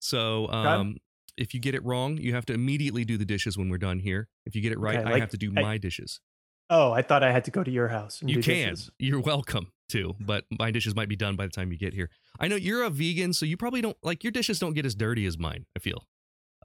[0.00, 0.96] So um,
[1.36, 3.98] if you get it wrong, you have to immediately do the dishes when we're done
[4.00, 4.28] here.
[4.46, 6.20] If you get it right, Okay, I have to do I- my dishes.
[6.70, 8.20] Oh, I thought I had to go to your house.
[8.20, 8.74] And You can.
[8.74, 8.90] dishes.
[8.98, 12.10] You're welcome to, but my dishes might be done by the time you get here.
[12.38, 14.94] I know you're a vegan, so you probably don't like your dishes don't get as
[14.94, 15.64] dirty as mine.
[15.74, 16.06] I feel.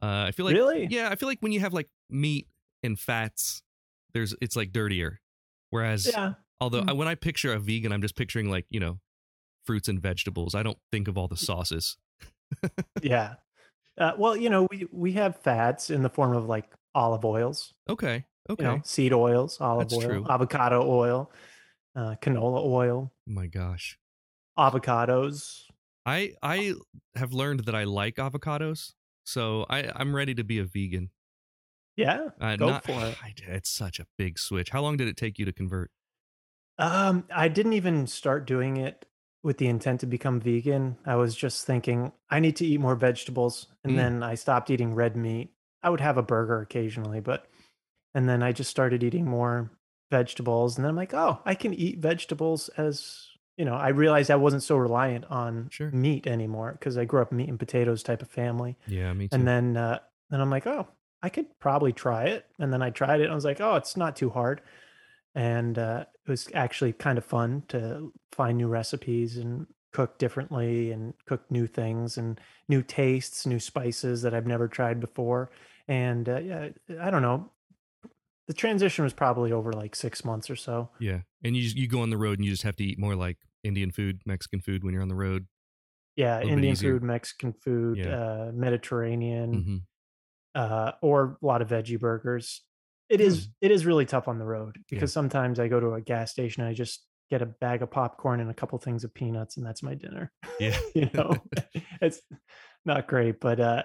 [0.02, 0.88] Uh, I feel like really?
[0.92, 2.48] yeah, I feel like when you have like meat
[2.84, 3.63] and fats,
[4.13, 5.22] there's it's like dirtier.
[5.74, 6.34] Whereas Yeah.
[6.62, 6.90] although Mm.
[6.90, 9.00] I, when I picture a vegan, I'm just picturing like you know
[9.66, 10.54] fruits and vegetables.
[10.56, 11.98] I don't think of all the sauces.
[13.02, 13.36] Yeah.
[13.98, 17.74] Uh, well, you know, we we have fats in the form of like olive oils,
[17.90, 18.64] Okay, okay.
[18.64, 20.26] you know, seed oils, olive That's oil, true.
[20.30, 21.32] avocado oil,
[21.96, 23.98] uh, canola oil, My gosh,
[24.58, 25.64] avocados.
[26.06, 26.74] I I
[27.16, 28.94] have learned that I like avocados,
[29.26, 31.10] so I I'm ready to be a vegan.
[31.95, 33.17] Yeah, Uh, go not, for it.
[33.23, 34.69] I, it's such a big switch.
[34.71, 35.91] How long did it take you to convert?
[36.77, 39.06] Um, I didn't even start doing it
[39.43, 40.97] with the intent to become vegan.
[41.06, 43.97] I was just thinking I need to eat more vegetables, and Mm.
[43.97, 45.53] then I stopped eating red meat.
[45.84, 47.47] I would have a burger occasionally, but
[48.15, 49.71] and then I just started eating more
[50.12, 53.27] vegetables, and then I'm like, oh, I can eat vegetables as
[53.58, 53.75] you know.
[53.75, 55.91] I realized I wasn't so reliant on Sure.
[55.91, 58.77] meat anymore because I grew up meat and potatoes type of family.
[58.88, 59.36] Yeah, me too.
[59.38, 59.99] And then uh,
[60.32, 60.88] then I'm like, oh,
[61.24, 62.46] I could probably try it.
[62.60, 63.24] And then I tried it.
[63.24, 64.62] And I was like, oh, it's not too hard.
[65.34, 70.92] And uh, it was actually kind of fun to find new recipes and cook differently
[70.92, 75.50] and cook new things and new tastes, new spices that I've never tried before.
[75.88, 77.50] And uh, yeah, I don't know.
[78.48, 80.90] The transition was probably over like six months or so.
[81.00, 83.00] yeah, and you just, you go on the road and you just have to eat
[83.00, 85.48] more like Indian food, Mexican food when you're on the road.
[86.18, 88.18] Yeah, Indian food, Mexican food, Yeah.
[88.18, 89.64] uh, Mediterranean.
[89.64, 89.78] hmm
[90.56, 92.62] uh, or a lot of veggie burgers.
[93.10, 96.02] It is it is really tough on the road because sometimes I go to a
[96.02, 99.13] gas station and I just get a bag of popcorn and a couple things of
[99.13, 100.32] peanuts and that's my dinner.
[100.60, 100.78] Yeah.
[100.96, 101.34] you know,
[102.02, 102.22] it's
[102.86, 103.84] not great, but uh,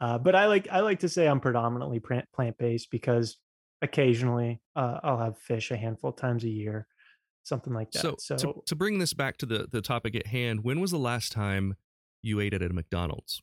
[0.00, 3.36] uh, but I like I like to say I'm predominantly plant based because
[3.82, 6.86] occasionally uh, I'll have fish a handful of times a year,
[7.42, 8.00] something like that.
[8.00, 10.90] So, So, to, to bring this back to the, the topic at hand, when was
[10.90, 11.76] the last time
[12.22, 13.42] you ate at a McDonald's?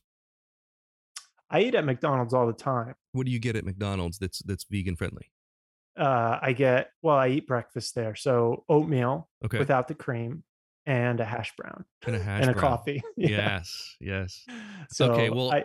[1.50, 2.94] I eat at McDonald's all the time.
[3.12, 5.30] What do you get at McDonald's that's that's vegan friendly?
[5.98, 10.42] Uh, I get well, I eat breakfast there, so oatmeal Okay, without the cream
[10.84, 12.60] and a hash brown and a hash and a brown.
[12.60, 13.02] coffee.
[13.16, 13.28] Yeah.
[13.28, 14.44] Yes, yes.
[14.90, 15.64] So Okay, well, I,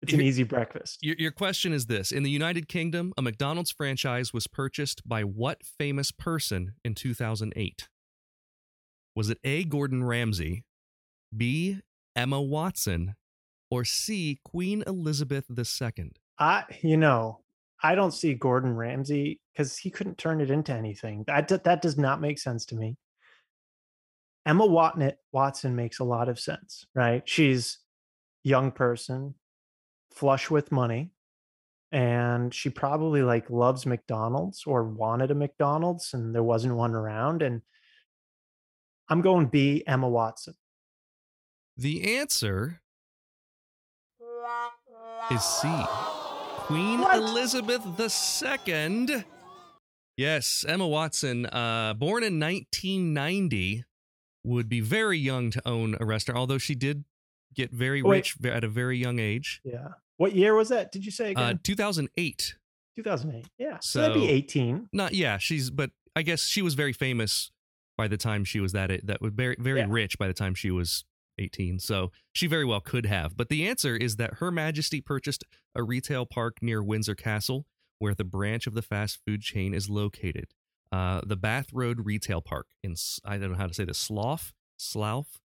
[0.00, 0.98] It's an easy breakfast.
[1.02, 5.22] Your, your question is this In the United Kingdom, a McDonald's franchise was purchased by
[5.22, 7.88] what famous person in 2008?
[9.16, 9.64] Was it A.
[9.64, 10.64] Gordon Ramsay,
[11.36, 11.80] B.
[12.14, 13.16] Emma Watson,
[13.70, 14.40] or C.
[14.44, 16.12] Queen Elizabeth II?
[16.38, 17.40] I, you know,
[17.82, 21.24] I don't see Gordon Ramsay because he couldn't turn it into anything.
[21.26, 22.96] That that does not make sense to me.
[24.46, 27.22] Emma Watson Watson makes a lot of sense, right?
[27.28, 27.78] She's
[28.44, 29.34] young person,
[30.10, 31.10] flush with money,
[31.92, 37.42] and she probably like loves McDonald's or wanted a McDonald's, and there wasn't one around.
[37.42, 37.62] And
[39.08, 39.84] I'm going B.
[39.86, 40.54] Emma Watson.
[41.76, 42.80] The answer
[45.30, 45.68] is C.
[46.66, 47.16] Queen What?
[47.16, 47.82] Elizabeth
[48.66, 49.24] II.
[50.16, 53.84] Yes, Emma Watson, uh, born in 1990,
[54.44, 57.04] would be very young to own a restaurant, although she did
[57.54, 58.16] get very Wait.
[58.18, 59.60] rich at a very young age.
[59.64, 59.88] Yeah.
[60.16, 60.90] What year was that?
[60.90, 62.56] Did you say Uh, 2008.
[62.96, 63.46] 2008.
[63.58, 63.78] Yeah.
[63.80, 64.88] So, that'd be 18.
[64.92, 67.50] Not yeah, she's but I guess she was very famous
[67.96, 69.86] by the time she was that that was very very Yeah.
[69.88, 71.04] rich by the time she was
[71.38, 71.78] 18.
[71.78, 73.36] So she very well could have.
[73.36, 77.66] But the answer is that Her Majesty purchased a retail park near Windsor Castle
[77.98, 80.46] where the branch of the fast food chain is located.
[80.90, 84.54] Uh, the Bath Road Retail Park in I don't know how to say this Slough
[84.78, 85.40] Slough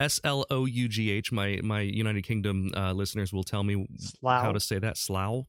[0.00, 1.30] S L O U G H.
[1.30, 3.86] My my United Kingdom uh, listeners will tell me
[4.24, 5.44] how to say that Slough.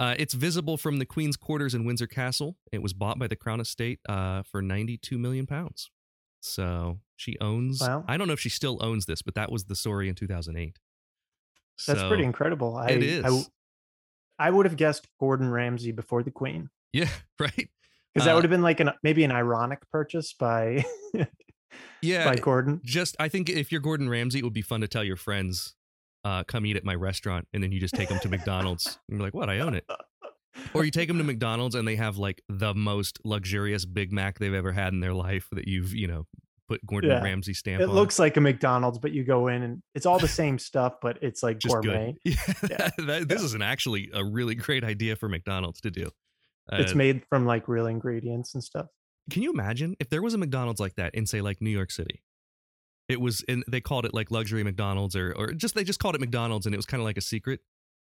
[0.00, 2.56] Uh, it's visible from the Queen's Quarters in Windsor Castle.
[2.72, 5.90] It was bought by the Crown Estate uh, for 92 million pounds.
[6.40, 7.80] So she owns.
[7.82, 8.04] Wow.
[8.08, 10.78] I don't know if she still owns this, but that was the story in 2008.
[11.86, 12.76] That's So, pretty incredible.
[12.76, 13.22] I, it I is.
[13.24, 13.44] w-
[14.38, 17.08] I would have guessed Gordon Ramsay before the Queen Yeah,
[17.40, 17.68] right.
[18.14, 20.84] because that Uh, would have been like an maybe an ironic purchase by
[22.02, 22.80] Yeah, by Gordon.
[22.84, 25.74] just I think if you're Gordon Ramsay, it would be fun to tell your friends,
[26.24, 28.98] uh, "Come eat at my restaurant," and then you just take them to McDonald's.
[29.08, 29.50] And you're like, "What?
[29.50, 29.84] I own it."
[30.74, 34.38] Or you take them to McDonald's and they have like the most luxurious Big Mac
[34.38, 36.26] they've ever had in their life that you've you know
[36.68, 37.22] put Gordon Yeah.
[37.22, 37.94] Ramsay stamp It on.
[37.94, 41.18] looks like a McDonald's, but you go in and it's all the same stuff, but
[41.22, 42.14] it's like just gourmet.
[42.24, 42.36] good.
[42.46, 42.90] Yeah, Yeah.
[43.06, 46.10] that- this is an actually a really great idea for McDonald's to do.
[46.70, 48.86] It's Uh, made from like real ingredients and stuff.
[49.30, 51.90] Can you imagine if there was a McDonald's like that in say like New York
[51.90, 52.22] City?
[53.08, 56.14] It was and they called it like luxury McDonald's or or just they just called
[56.14, 57.60] it McDonald's and it was kind of like a secret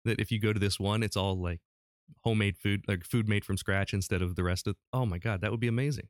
[0.03, 1.61] that if you go to this one it's all like
[2.25, 5.39] homemade food like food made from scratch instead of the rest of Oh my god,
[5.41, 6.09] that would be amazing.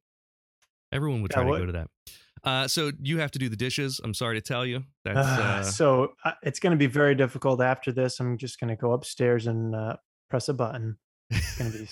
[0.91, 1.87] Everyone would Yeah, try to go to that.
[2.43, 3.99] Uh, so you have to do the dishes.
[4.03, 4.83] I'm sorry to tell you.
[5.03, 8.19] That's uh, so uh, it's going to be very difficult after this.
[8.19, 9.97] I'm just going to go upstairs and uh,
[10.29, 10.97] press a button.
[11.29, 11.87] It's going to be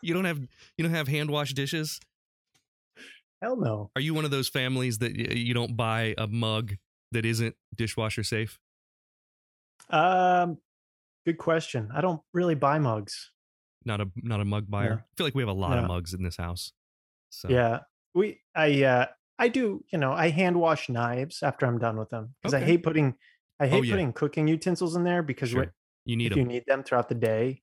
[0.02, 2.00] you don't have you don't have hand wash dishes.
[3.40, 3.90] hell no.
[3.96, 6.74] Are you one of those families that you don't buy a mug
[7.12, 8.58] that isn't dishwasher safe?
[9.90, 10.58] Um,
[11.24, 11.90] good question.
[11.94, 13.30] I don't really buy mugs.
[13.86, 14.90] Not a not a mug buyer.
[14.90, 14.96] No.
[14.96, 16.72] I feel like we have a lot of mugs in this house.
[17.30, 17.80] So Yeah,
[18.14, 19.06] we I uh
[19.38, 22.60] I do you know I hand wash knives after I'm done with them because I
[22.60, 23.14] hate putting
[23.60, 23.92] I hate Oh, yeah.
[23.92, 25.72] putting cooking utensils in there because sure.
[26.04, 27.62] you need if you them need them throughout the day,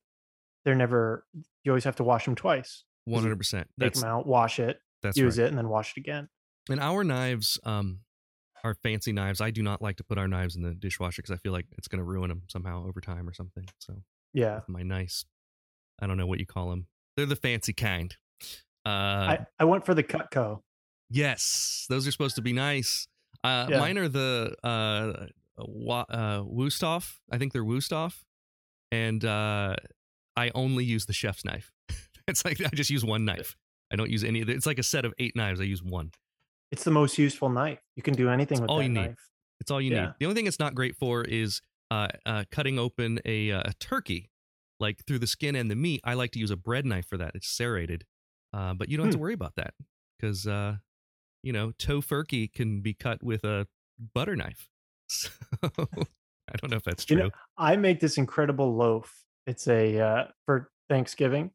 [0.64, 1.26] they're never.
[1.64, 2.84] You always have to wash them twice.
[3.04, 3.68] one hundred percent.
[3.78, 5.44] Take them out, wash it, that's use right.
[5.44, 6.28] it, and then wash it again.
[6.70, 8.00] And our knives, um,
[8.64, 9.40] our fancy knives.
[9.40, 11.66] I do not like to put our knives in the dishwasher because I feel like
[11.76, 13.64] it's going to ruin them somehow over time or something.
[13.78, 15.24] So Yeah, my nice,
[16.00, 16.86] I don't know what you call them.
[17.16, 18.16] They're the fancy kind.
[18.84, 20.60] Uh, I I went for the Cutco.
[21.10, 23.06] Yes, those are supposed to be nice.
[23.44, 23.78] Uh, Yeah.
[23.80, 25.26] Mine are the uh,
[25.58, 27.18] wa- uh, Wusthof.
[27.30, 28.22] I think they're Wusthof,
[28.90, 29.76] and uh,
[30.36, 31.72] I only use the chef's knife.
[32.28, 33.56] it's like I just use one knife.
[33.92, 34.56] I don't use any of it.
[34.56, 35.60] It's like a set of eight knives.
[35.60, 36.12] I use one.
[36.70, 37.80] It's the most useful knife.
[37.96, 39.14] You can do anything with all that you need.
[39.60, 40.14] It's all you need.
[40.18, 43.74] The only thing it's not great for is uh, uh, cutting open a, uh, a
[43.74, 44.30] turkey,
[44.80, 46.00] like through the skin and the meat.
[46.04, 47.32] I like to use a bread knife for that.
[47.34, 48.06] It's serrated,
[48.52, 49.22] uh, but you don't have to Hmm.
[49.22, 49.74] worry about that
[50.18, 50.76] because uh,
[51.42, 53.66] you know tofurkey can be cut with a
[54.14, 54.68] butter knife.
[55.08, 55.28] So
[55.68, 57.24] I don't know if that's You true.
[57.26, 59.14] know, I make this incredible loaf.
[59.46, 61.50] It's a uh, for Thanksgiving.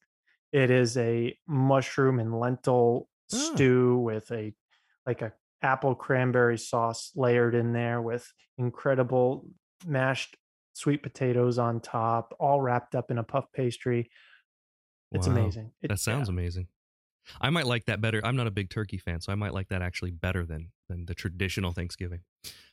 [0.53, 3.36] It is a mushroom and lentil Ah.
[3.36, 4.53] stew with a
[5.05, 9.49] like a apple cranberry sauce layered in there with incredible
[9.86, 10.38] mashed
[10.73, 14.10] sweet potatoes on top, all wrapped up in a puff pastry.
[15.12, 15.33] It's Wow.
[15.33, 15.71] amazing.
[15.81, 16.33] It- That sounds yeah.
[16.33, 16.67] amazing.
[17.39, 18.21] I might like that better.
[18.23, 21.05] I'm not a big turkey fan, so I might like that actually better than than
[21.05, 22.21] the traditional Thanksgiving.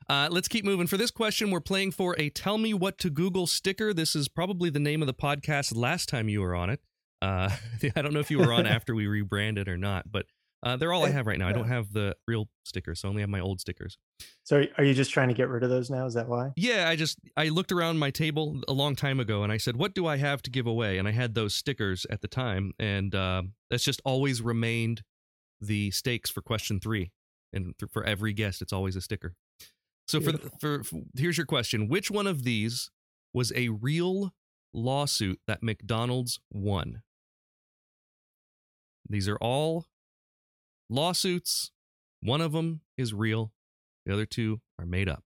[0.08, 0.86] Uh, let's keep moving.
[0.86, 3.92] For this question, we're playing for a "Tell Me What to Google" sticker.
[3.92, 6.80] This is probably the name of the podcast last time you were on it.
[7.20, 7.50] Uh,
[7.96, 10.26] I don't know if you were on after we rebranded or not, but
[10.64, 11.46] Uh, they're all I Eh, have right now.
[11.46, 13.98] I don't have the real stickers, so I only have my old stickers.
[14.44, 16.06] So are you just trying to get rid of those now?
[16.06, 16.52] Is that why?
[16.56, 19.76] Yeah, I just I looked around my table a long time ago and I said,
[19.76, 22.72] "What do I have to give away?" And I had those stickers at the time,
[22.78, 25.02] and uh, that's just always remained
[25.60, 27.12] the stakes for question three.
[27.52, 29.34] And th- for every guest, it's always a sticker.
[30.08, 32.90] So for, for for here's your question: Which one of these
[33.34, 34.32] was a real
[34.72, 37.02] lawsuit that McDonald's won?
[39.08, 39.86] These are all
[40.88, 41.70] lawsuits.
[42.22, 43.52] One of them is real.
[44.06, 45.24] The other two are made up.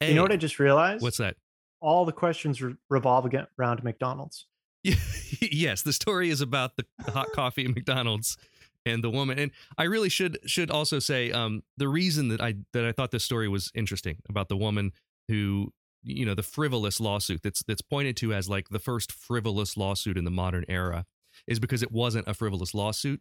[0.00, 1.02] You know what I just realized?
[1.02, 1.36] What's that?
[1.80, 4.46] All the questions re- revolve around McDonald's.
[4.84, 8.36] yes, the story is about the, the hot coffee at McDonald's
[8.84, 9.38] and the woman.
[9.38, 13.10] And I really should should also say um, the reason that I that I thought
[13.10, 14.92] this story was interesting about the woman
[15.28, 19.76] who you know the frivolous lawsuit that's that's pointed to as like the first frivolous
[19.76, 21.04] lawsuit in the modern era
[21.46, 23.20] is because it wasn't a frivolous lawsuit.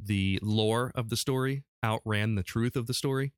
[0.00, 3.32] The lore of the story outran the truth of the story,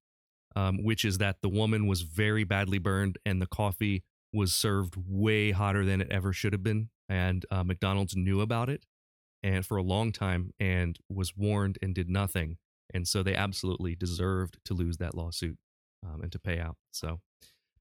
[0.55, 4.95] um, which is that the woman was very badly burned and the coffee was served
[4.97, 6.91] way hotter than it ever should have been.
[7.09, 8.85] And uh, McDonald's knew about it
[9.43, 12.59] and for a long time and was warned and did nothing.
[12.93, 15.59] And so they absolutely deserved to lose that lawsuit
[16.05, 16.77] um, and to pay out.
[16.93, 17.21] So,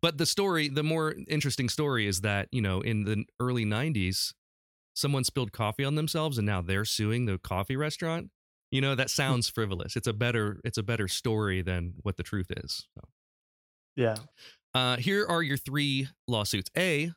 [0.02, 4.34] but the story, the more interesting story is that, you know, in the early 90s,
[4.94, 8.30] someone spilled coffee on themselves and now they're suing the coffee restaurant.
[8.72, 9.96] You know, that sounds frivolous.
[9.96, 12.88] It's a better it's a better story than what the truth is.
[12.96, 13.08] So.
[13.96, 14.16] Yeah.
[14.74, 16.70] Uh, here are your three lawsuits.
[16.78, 17.12] A.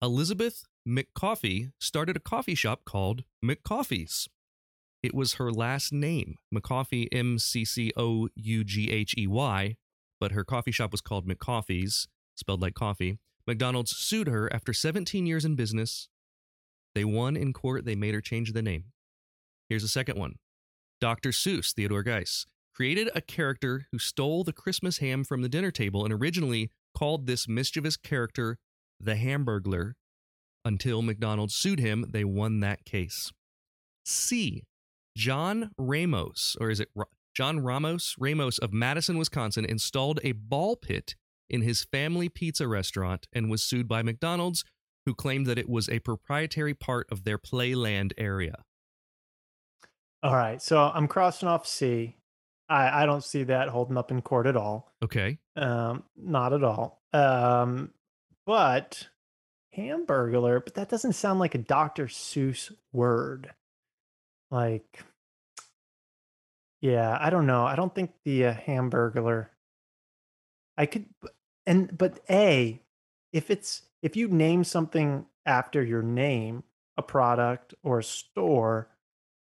[0.00, 4.28] Elizabeth McCoffey started a coffee shop called McCoffey's.
[5.02, 9.76] It was her last name, McCoffey, M C C O U G H E Y,
[10.20, 13.18] but her coffee shop was called McCoffey's, spelled like coffee.
[13.46, 16.08] McDonald's sued her after 17 years in business.
[16.94, 17.84] They won in court.
[17.84, 18.84] They made her change the name.
[19.68, 20.36] Here's a second one.
[21.02, 21.30] Dr.
[21.30, 26.04] Seuss, Theodore Geiss, created a character who stole the Christmas ham from the dinner table
[26.04, 28.56] and originally called this mischievous character
[29.00, 29.94] the Hamburglar.
[30.64, 33.32] Until McDonald's sued him, they won that case.
[34.04, 34.62] C.
[35.16, 36.90] John Ramos, or is it
[37.34, 38.14] John Ramos?
[38.16, 41.16] Ramos of Madison, Wisconsin, installed a ball pit
[41.50, 44.64] in his family pizza restaurant and was sued by McDonald's,
[45.04, 48.62] who claimed that it was a proprietary part of their playland area.
[50.22, 50.62] All right.
[50.62, 52.16] So I'm crossing off C.
[52.68, 54.92] I, I don't see that holding up in court at all.
[55.02, 55.38] Okay.
[55.56, 57.02] Um, not at all.
[57.12, 57.90] Um,
[58.46, 59.08] but
[59.76, 62.06] hamburglar, but that doesn't sound like a Dr.
[62.06, 63.50] Seuss word.
[64.50, 65.04] Like,
[66.80, 67.64] yeah, I don't know.
[67.64, 69.48] I don't think the uh, hamburglar.
[70.76, 71.06] I could,
[71.66, 72.80] and but a,
[73.32, 76.64] if it's if you name something after your name,
[76.96, 78.88] a product or a store,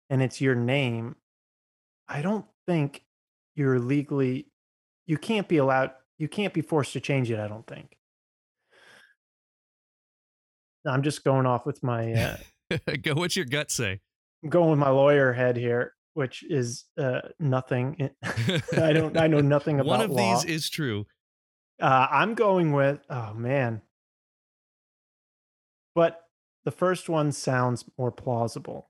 [0.10, 1.16] and it's your name,
[2.08, 3.04] I don't think
[3.56, 4.48] you're legally
[5.08, 7.96] you can't be allowed you can't be forced to change it i don't think
[10.86, 12.38] i'm just going off with my uh,
[13.02, 13.14] Go.
[13.14, 14.02] What's your gut say?
[14.44, 18.10] i'm going with my lawyer head here which is uh, nothing
[18.78, 20.36] i don't i know nothing about One of law.
[20.42, 21.06] these is true.
[21.82, 23.82] uh, i'm going with oh man
[25.94, 26.22] but
[26.66, 28.90] the first one sounds more plausible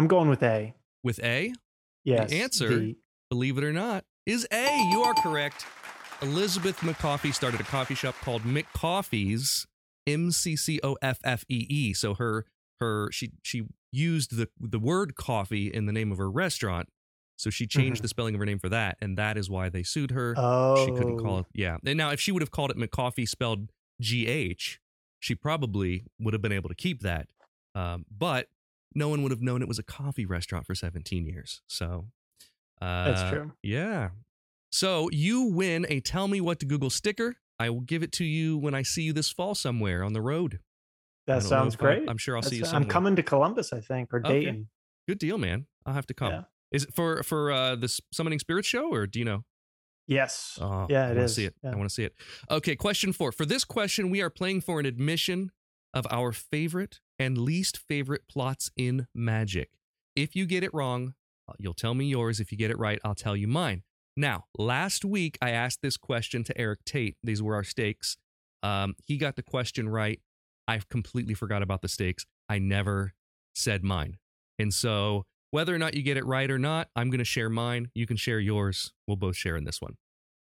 [0.00, 0.72] i'm going with a
[1.04, 1.52] With A,
[2.04, 2.96] yes The answer the-
[3.30, 4.88] believe it or not, is A.
[4.92, 5.66] You are correct.
[6.22, 9.66] Elizabeth McCoffey started a coffee shop called McCoffey's,
[10.06, 11.92] M C C O F F E E.
[11.94, 12.44] So her
[12.80, 16.88] her she she used the the word coffee in the name of her restaurant.
[17.38, 18.02] So she changed Mhm.
[18.02, 20.34] the spelling of her name for that, and that is why they sued her.
[20.36, 21.46] oh She couldn't call it.
[21.54, 21.76] Yeah.
[21.86, 24.80] And now, if she would have called it McCoffee spelled G H,
[25.20, 27.28] she probably would have been able to keep that.
[27.74, 28.48] Um, but
[28.94, 31.62] no one would have known it was a coffee restaurant for 17 years.
[31.66, 32.06] So
[32.80, 33.52] uh, That's true.
[33.62, 34.10] Yeah.
[34.72, 37.36] So you win a Tell Me What to Google sticker.
[37.58, 40.22] I will give it to you when I see you this fall somewhere on the
[40.22, 40.60] road.
[41.26, 42.86] That sounds great I'm sure I'll see you That's- somewhere.
[42.86, 44.40] i'm coming to columbus i think or Okay.
[44.40, 44.68] dayton
[45.08, 45.66] Good deal, man.
[45.86, 46.30] I'll have to come.
[46.32, 46.42] Yeah.
[46.72, 49.44] Is it for for uh, this Summoning Spirits show, or do you know?
[50.06, 50.56] Yes.
[50.60, 51.30] Oh, yeah, I it want is.
[51.32, 51.54] to see it.
[51.64, 51.70] Yeah.
[51.72, 52.14] I want to see it.
[52.50, 53.32] Okay, question four.
[53.32, 55.50] For this question, we are playing for an admission
[55.94, 59.70] of our favorite and least favorite plots in magic.
[60.16, 61.14] If you get it wrong,
[61.46, 62.40] uh, you'll tell me yours.
[62.40, 63.82] If you get it right, I'll tell you mine.
[64.16, 67.16] Now, last week I asked this question to Eric Tate.
[67.22, 68.16] These were our stakes.
[68.62, 70.20] Um, he got the question right.
[70.66, 72.24] I completely forgot about the stakes.
[72.48, 73.12] I never
[73.54, 74.16] said mine.
[74.58, 77.50] And so, whether or not you get it right or not, I'm going to share
[77.50, 77.90] mine.
[77.94, 78.92] You can share yours.
[79.06, 79.96] We'll both share in this one.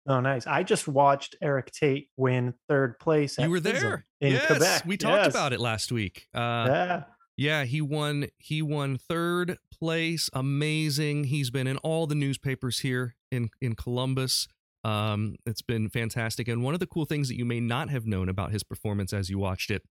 [0.08, 0.46] Oh, nice.
[0.46, 3.38] I just watched Eric Tate win third place.
[3.40, 4.84] You were there in yes, Quebec.
[4.86, 5.34] We talked Yes.
[5.34, 6.28] about it last week.
[6.34, 7.04] Uh, yeah.
[7.38, 8.28] Yeah, he won.
[8.38, 10.30] He won third place.
[10.34, 11.26] Amazing.
[11.26, 14.48] He's been in all the newspapers here in in Columbus.
[14.86, 16.48] Um, it's been fantastic.
[16.48, 19.12] And one of the cool things that you may not have known about his performance
[19.12, 19.82] as you watched it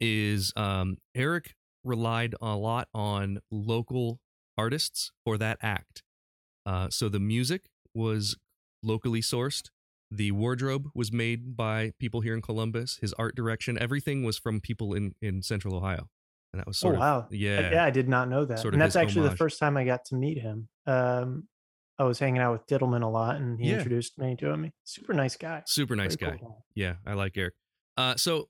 [0.00, 1.54] is um, Eric
[1.84, 4.18] relied a lot on local
[4.56, 6.02] artists for that act.
[6.64, 8.36] Uh, so the music was
[8.82, 9.70] locally sourced.
[10.10, 12.98] The wardrobe was made by people here in Columbus.
[13.00, 16.08] His art direction, everything was from people in in Central Ohio,
[16.52, 17.28] and that was Oh sort of wow.
[17.30, 17.70] yeah.
[17.72, 18.58] Yeah, I did not know that.
[18.58, 20.68] Sort and that's actually the first time I got to meet him.
[20.86, 21.46] Um,
[21.98, 23.76] I was hanging out with Diddleman a lot, and he Yeah.
[23.76, 24.72] introduced me to him.
[24.84, 25.62] Super nice guy.
[25.66, 26.38] super nice Very guy.
[26.38, 26.64] cool.
[26.74, 27.54] Yeah, I like Eric.
[27.96, 28.48] Uh, so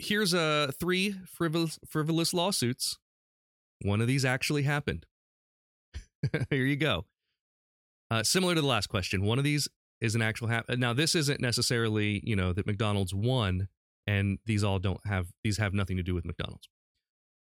[0.00, 2.98] here's uh three frivolous frivolous lawsuits.
[3.82, 5.06] One of these actually happened.
[6.50, 7.06] Here you go.
[8.10, 9.68] Uh, similar to the last question, one of these
[10.00, 13.68] is an actual hap- Now this isn't necessarily you know that McDonald's won,
[14.06, 16.68] and these all don't have these have nothing to do with McDonald's.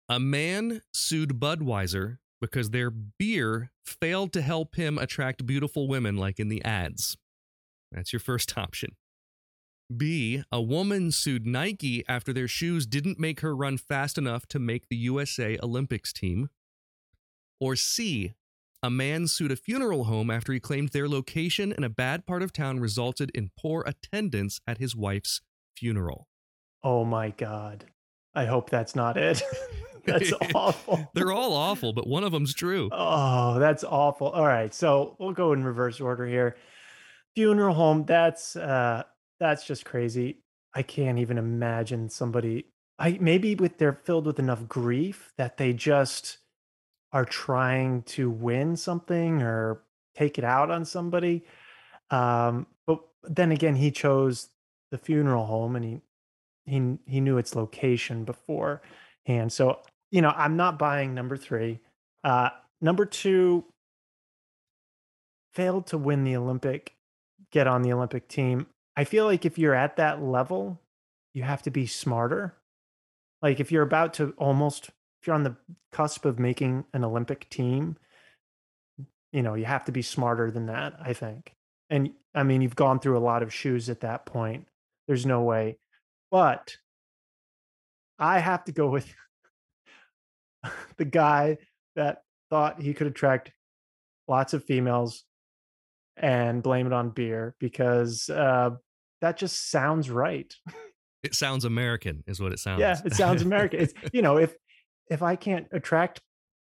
[0.10, 6.40] A man sued Budweiser because their beer failed to help him attract beautiful women like
[6.40, 7.18] in the ads.
[7.92, 8.96] That's your first option.
[9.96, 14.60] B, a woman sued Nike after their shoes didn't make her run fast enough to
[14.60, 16.50] make the USA Olympics team.
[17.60, 18.34] Or C,
[18.84, 22.44] a man sued a funeral home after he claimed their location in a bad part
[22.44, 25.40] of town resulted in poor attendance at his wife's
[25.78, 26.28] funeral.
[26.84, 27.86] Oh my god.
[28.36, 29.42] I hope that's not it.
[30.06, 31.10] that's awful.
[31.14, 32.90] They're all awful, but one of them's true.
[32.92, 34.28] Oh, that's awful.
[34.28, 36.58] All right, so we'll go in reverse order here.
[37.36, 39.04] Funeral home, that's uh
[39.40, 40.44] that's just crazy.
[40.76, 42.66] I can't even imagine somebody
[43.00, 46.40] I maybe with they're filled with enough grief that they just
[47.14, 49.82] are trying to win something or
[50.16, 51.46] take it out on somebody.
[52.12, 54.50] Um but then again he chose
[54.92, 56.02] the funeral home and he
[56.66, 58.82] he he knew its location before
[59.26, 59.80] and so
[60.12, 61.80] you know i'm not buying number three
[62.24, 62.50] uh
[62.82, 63.66] number two
[65.54, 66.96] failed to win the olympic
[67.52, 70.80] get on the olympic team i feel like if you're at that level
[71.34, 72.54] you have to be smarter
[73.42, 74.92] like if you're about to almost
[75.24, 75.56] if you're on the
[75.92, 77.98] cusp of making an olympic team
[79.32, 81.56] you know you have to be smarter than that i think
[81.90, 84.68] and i mean you've gone through a lot of shoes at that point
[85.08, 85.78] there's no way
[86.30, 86.76] but
[88.18, 89.14] I have to go with
[90.98, 91.58] the guy
[91.96, 93.52] that thought he could attract
[94.28, 95.26] lots of females
[96.18, 98.72] and blame it on beer because uh,
[99.22, 100.54] that just sounds right.
[101.24, 102.82] It sounds American, is what it sounds.
[102.82, 103.80] Yeah, it sounds American.
[103.80, 104.56] It's you know if
[105.10, 106.22] if I can't attract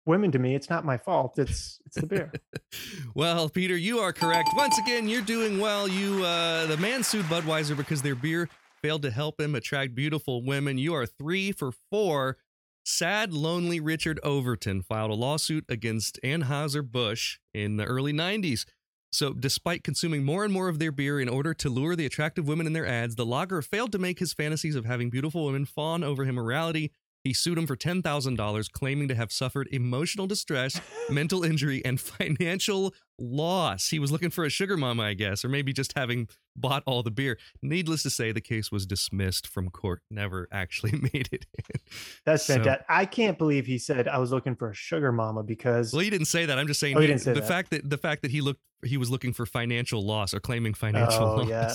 [0.06, 1.38] women to me, it's not my fault.
[1.38, 2.32] It's it's the beer.
[3.16, 4.50] well, Peter, you are correct.
[4.56, 5.88] Once again, you're doing well.
[5.88, 8.50] You uh the man sued Budweiser because their beer
[8.82, 10.78] failed to help him attract beautiful women.
[10.78, 12.38] You are 3 for 4.
[12.86, 18.66] Sad, lonely Richard Overton filed a lawsuit against Anheuser-Busch in the early 90s.
[19.12, 22.48] So, despite consuming more and more of their beer in order to lure the attractive
[22.48, 25.66] women in their ads, the lager failed to make his fantasies of having beautiful women
[25.66, 26.90] fawn over him a reality.
[27.28, 32.94] He sued him for $10,000, claiming to have suffered emotional distress, mental injury, and financial
[33.20, 33.90] loss.
[33.90, 37.04] He was looking for a sugar mama, I guess, or maybe just having bought all
[37.04, 37.38] the beer.
[37.62, 41.82] Needless to say, the case was dismissed from court, never actually made it in.
[42.26, 42.86] That's So- fantastic.
[42.88, 46.10] I can't believe he said I was looking for a sugar mama because Well, he
[46.10, 46.58] didn't say that.
[46.58, 47.48] I'm just saying Oh, he didn't say the that.
[47.50, 50.74] fact that the fact that he looked he was looking for financial loss or claiming
[50.74, 51.50] financial Oh, loss.
[51.50, 51.74] yeah.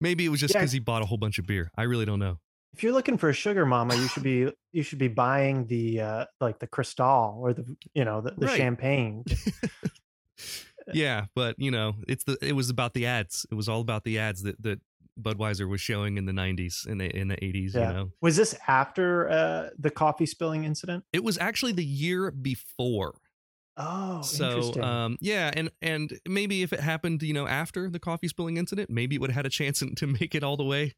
[0.00, 0.60] Maybe it was just Yeah.
[0.60, 1.72] because he bought a whole bunch of beer.
[1.76, 2.38] I really don't know.
[2.72, 6.00] If you're looking for a sugar mama, you should be you should be buying the
[6.00, 8.56] uh like the Cristal or the you know the, the Right.
[8.56, 9.24] champagne.
[10.92, 13.46] yeah, but you know, it's the it was about the ads.
[13.50, 14.80] It was all about the ads that that
[15.20, 17.88] Budweiser was showing in the 90s in the in the 80s, Yeah.
[17.88, 18.10] you know.
[18.22, 21.04] Was this after uh the coffee spilling incident?
[21.12, 23.14] It was actually the year before.
[23.76, 24.82] Oh, so interesting.
[24.84, 28.90] um yeah, and and maybe if it happened, you know, after the coffee spilling incident,
[28.90, 30.94] maybe it would have had a chance to make it all the way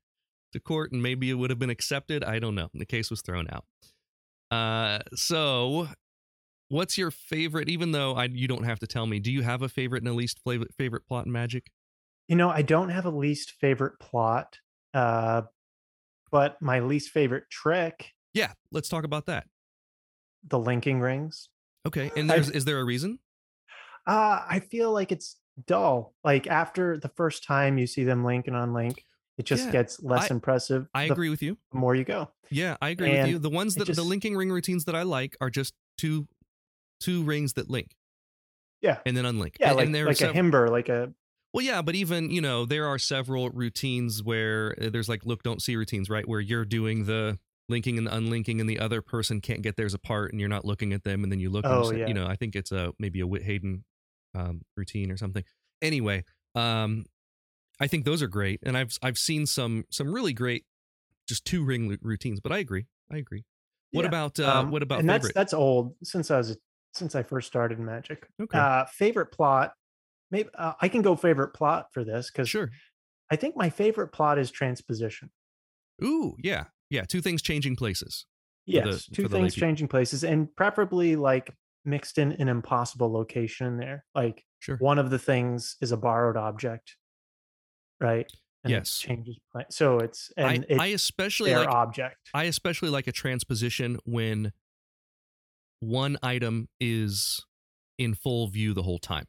[0.52, 2.22] to court and maybe it would have been accepted.
[2.24, 2.68] I don't know.
[2.74, 3.64] The case was thrown out.
[4.50, 5.88] Uh so
[6.68, 9.62] what's your favorite even though I you don't have to tell me, do you have
[9.62, 11.70] a favorite and a least favorite favorite plot in Magic?
[12.28, 14.58] you know, I don't have a least favorite plot,
[14.94, 15.42] uh,
[16.30, 19.46] but my least favorite trick, Yeah, let's talk about that.
[20.48, 21.48] the linking rings.
[21.86, 22.10] Okay.
[22.16, 23.18] And I- there's is there a reason?
[24.06, 25.36] Uh, I feel like it's
[25.66, 26.14] dull.
[26.24, 29.00] Like after the first time you see them link and unlink,
[29.42, 30.88] it just Yeah, gets less I- impressive.
[30.94, 31.58] I the agree with you.
[31.72, 32.30] The more you go.
[32.50, 33.38] Yeah, I agree with you.
[33.38, 36.26] The ones that the linking ring routines that I like are just two
[37.00, 37.96] two rings that link
[38.80, 38.98] Yeah.
[39.04, 39.56] and then unlink.
[39.58, 41.12] Yeah, and, like, and like a himber, like a
[41.52, 45.42] Well, yeah, but even you know there are several routines where uh, there's like look
[45.42, 46.26] don't see routines, right?
[46.28, 47.38] Where you're doing the
[47.68, 50.92] linking and unlinking and the other person can't get theirs apart and you're not looking
[50.92, 52.06] at them and then you look Oh, and yeah.
[52.08, 53.84] you know i think it's a maybe a whit haydn
[54.34, 55.44] um, routine or something
[55.80, 56.24] anyway
[56.56, 57.06] um,
[57.80, 60.64] i think those are great and i've i've seen some some really great
[61.28, 63.44] just two ring routines but i agree i agree
[63.92, 64.08] what Yeah.
[64.08, 66.56] about uh, Um, what about and favorite that's that's old since I was
[66.94, 68.26] since I first started Magic.
[68.40, 69.74] okay Uh, favorite plot.
[70.30, 72.70] Maybe uh, I can go favorite plot for this because sure
[73.30, 75.30] I think my favorite plot is transposition.
[76.02, 78.26] ooh yeah yeah two things changing places
[78.66, 81.52] Yes, for two things changing places, and preferably like
[81.84, 84.04] mixed in an impossible location in there.
[84.14, 86.96] Like sure one of the things is a borrowed object,
[88.02, 88.30] right?
[88.64, 88.98] And it Yes.
[88.98, 89.38] changes.
[89.70, 92.30] So it's I, and it's I especially their like object.
[92.34, 94.52] I especially like a transposition when
[95.80, 97.44] one item is
[97.98, 99.26] in full view the whole time.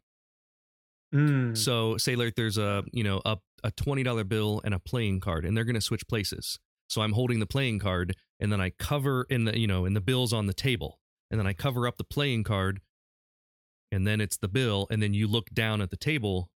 [1.14, 4.80] Mm, So say like there's a you know a a twenty dollar bill and a
[4.80, 6.60] playing card, and they're going to switch places.
[6.90, 9.94] So I'm holding the playing card, and then I cover in the you know in
[9.94, 11.00] the bills on the table,
[11.32, 12.82] and then I cover up the playing card,
[13.92, 16.50] and then it's the bill, and then you look down at the table.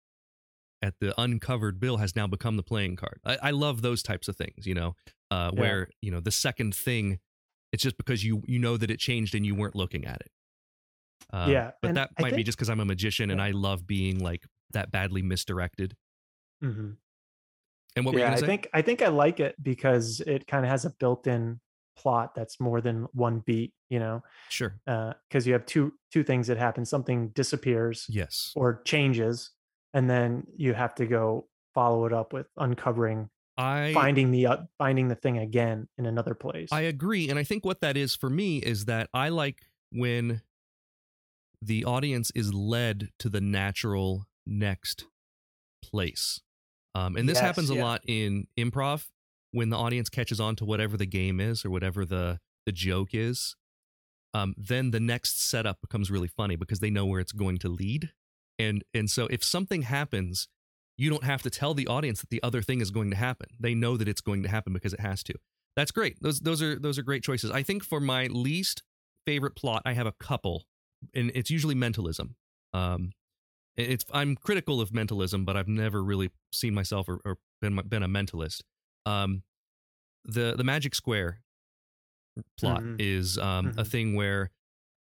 [0.87, 3.19] At the uncovered bill has now become the playing card.
[3.25, 4.95] I, I love those types of things, you know,
[5.33, 5.61] uh, Yeah.
[5.61, 7.19] where you know the second thing,
[7.73, 10.31] it's just because you you know that it changed and you weren't looking at it.
[11.33, 13.51] Um, Yeah, but and that I might be just because I'm a magician and I
[13.51, 15.97] love being like that badly misdirected.
[16.63, 16.99] mhm.
[17.97, 18.47] And what were yeah, I say?
[18.47, 21.61] think I think I like it because it kind of has a built-in
[21.97, 23.73] plot that's more than one beat.
[23.89, 24.81] You know, Sure.
[24.85, 26.85] because you have two two things that happen.
[26.85, 28.53] Something disappears Yes.
[28.55, 29.51] or changes,
[29.95, 34.57] and then you have to go follow it up with uncovering, I finding the uh,
[34.79, 36.69] finding the thing again in another place.
[36.73, 39.63] I agree, and I think what that is for me is that I like
[39.93, 40.43] when
[41.63, 45.07] the audience is led to the natural next
[45.83, 46.41] place.
[46.95, 47.85] Um, and this Yes, happens a yeah.
[47.85, 49.07] lot in improv
[49.53, 53.11] when the audience catches on to whatever the game is or whatever the the joke
[53.13, 53.57] is.
[54.35, 57.69] Um, then the next setup becomes really funny because they know where it's going to
[57.69, 58.11] lead,
[58.59, 60.49] and and so if something happens,
[60.97, 63.49] you don't have to tell the audience that the other thing is going to happen.
[63.61, 65.35] They know that it's going to happen because it has to.
[65.77, 66.17] That's great.
[66.23, 67.51] Those those are those are great choices.
[67.51, 68.83] I think for my least
[69.27, 70.65] favorite plot, I have a couple,
[71.15, 72.37] and it's usually mentalism.
[72.73, 73.13] Um,
[73.77, 78.03] it's I'm critical of mentalism, but I've never really seen myself or, or been been
[78.03, 78.63] a mentalist.
[79.05, 79.43] Um,
[80.25, 81.43] the the Magic Square
[82.59, 82.97] plot Mhm.
[83.01, 83.91] is um, a Mhm.
[83.91, 84.51] thing where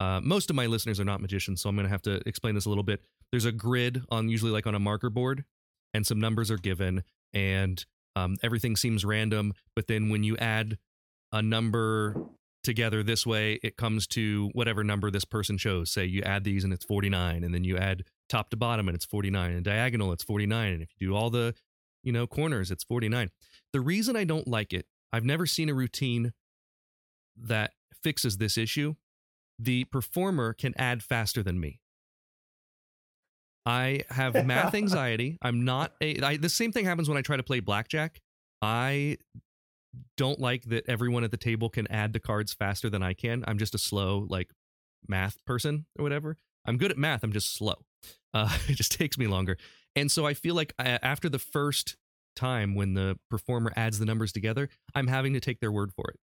[0.01, 2.55] uh, most of my listeners are not magicians, so I'm going to have to explain
[2.55, 3.01] this a little bit.
[3.31, 5.45] There's a grid on usually like on a marker board,
[5.95, 7.85] and some numbers are given, and
[8.15, 9.55] um, everything seems random.
[9.75, 10.79] But then when you add
[11.33, 12.15] a number
[12.63, 15.91] together this way, it comes to whatever number this person chose.
[15.91, 18.95] Say you add these and it's 49, and then you add top to bottom and
[18.95, 21.55] it's 49, and diagonal it's 49, and if you do all the
[22.03, 23.31] you know corners, it's 49.
[23.73, 26.33] The reason I don't like it, I've never seen a routine
[27.37, 27.73] that
[28.03, 28.95] fixes this issue.
[29.59, 31.81] The performer can add faster than me.
[33.65, 35.39] I have math anxiety.
[35.43, 36.21] I'm not a.
[36.21, 38.21] I, the same thing happens when I try to play blackjack.
[38.63, 39.19] I
[40.17, 43.45] don't like that everyone at the table can add the cards faster than I can.
[43.47, 44.51] I'm just a slow like
[45.09, 46.37] math person or whatever.
[46.67, 47.23] I'm good at math.
[47.23, 47.75] I'm just slow.
[48.35, 49.57] Uh, it just takes me longer.
[49.95, 51.97] And so I feel like I, after the first
[52.35, 56.11] time when the performer adds the numbers together, I'm having to take their word for
[56.11, 56.21] it.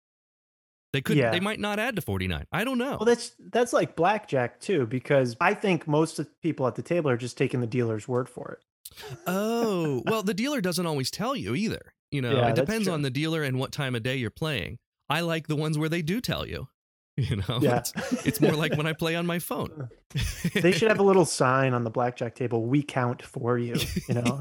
[0.94, 1.18] They could.
[1.18, 1.32] Yeah.
[1.32, 2.46] They might not add to 49.
[2.52, 2.98] I don't know.
[2.98, 6.82] well, that's that's like blackjack too, because I think most of the people at the
[6.82, 9.10] table are just taking the dealer's word for it.
[9.28, 11.94] Oh, well, the dealer doesn't always tell you either.
[12.12, 14.80] You know, Yeah, it depends on the dealer and what time of day you're playing.
[15.10, 16.68] I like the ones where they do tell you.
[17.20, 17.94] You know, Yeah, it's,
[18.28, 19.90] it's more like when I play on my phone.
[20.16, 20.20] Uh,
[20.54, 22.64] they should have a little sign on the blackjack table.
[22.64, 23.76] We count for you.
[24.08, 24.40] You know.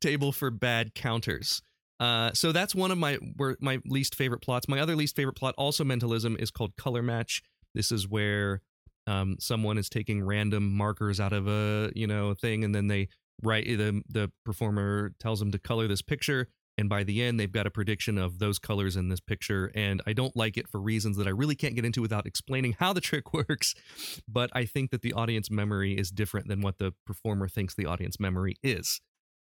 [0.00, 1.62] Table for bad counters.
[2.02, 3.16] Uh, so that's one of my
[3.60, 4.66] my least favorite plots.
[4.66, 7.42] My other least favorite plot, also mentalism, is called color match.
[7.76, 8.60] This is where
[9.06, 13.06] um, someone is taking random markers out of a you know thing, and then they
[13.40, 17.52] write the the performer tells them to color this picture, and by the end they've
[17.52, 19.70] got a prediction of those colors in this picture.
[19.72, 22.74] And I don't like it for reasons that I really can't get into without explaining
[22.80, 23.76] how the trick works.
[24.26, 27.86] But I think that the audience memory is different than what the performer thinks the
[27.86, 29.00] audience memory is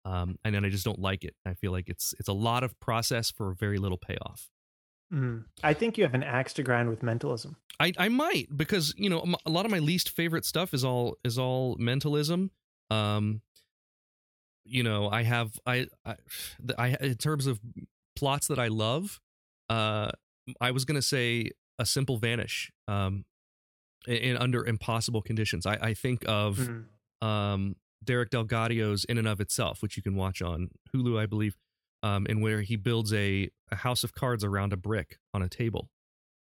[0.05, 1.35] um, and then I just don't like it.
[1.45, 4.49] I feel like it's it's a lot of process for very little payoff.
[5.13, 5.45] Mm.
[5.63, 7.57] I think you have an axe to grind with mentalism.
[7.79, 11.17] I, I might because you know a lot of my least favorite stuff is all
[11.23, 12.51] is all mentalism.
[12.89, 13.41] Um,
[14.63, 16.15] you know, I have I I,
[16.77, 17.59] I in terms of
[18.15, 19.19] plots that I love.
[19.69, 20.11] Uh,
[20.61, 22.71] I was gonna say a simple vanish.
[22.87, 23.25] Um,
[24.07, 25.65] in, in under impossible conditions.
[25.65, 26.85] I I think of Mm.
[27.27, 27.75] um,
[28.05, 31.55] Derek DelGaudio's In and of Itself, which you can watch on Hulu, I believe.
[32.03, 35.49] um, in where he builds a, a house of cards around a brick on a
[35.49, 35.89] table,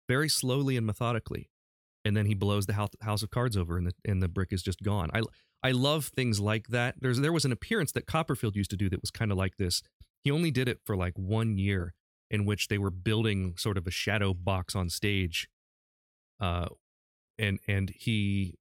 [0.07, 1.49] very slowly and methodically,
[2.05, 4.53] and then he blows the house, house of cards over, and the and the brick
[4.53, 5.09] is just gone.
[5.13, 5.21] I
[5.63, 6.95] I love things like that.
[7.01, 9.57] There's there was an appearance that Copperfield used to do that was kind of like
[9.57, 9.81] this.
[10.23, 11.93] He only did it for like one year,
[12.29, 15.49] in which they were building sort of a shadow box on stage,
[16.39, 16.67] uh,
[17.39, 18.55] and and he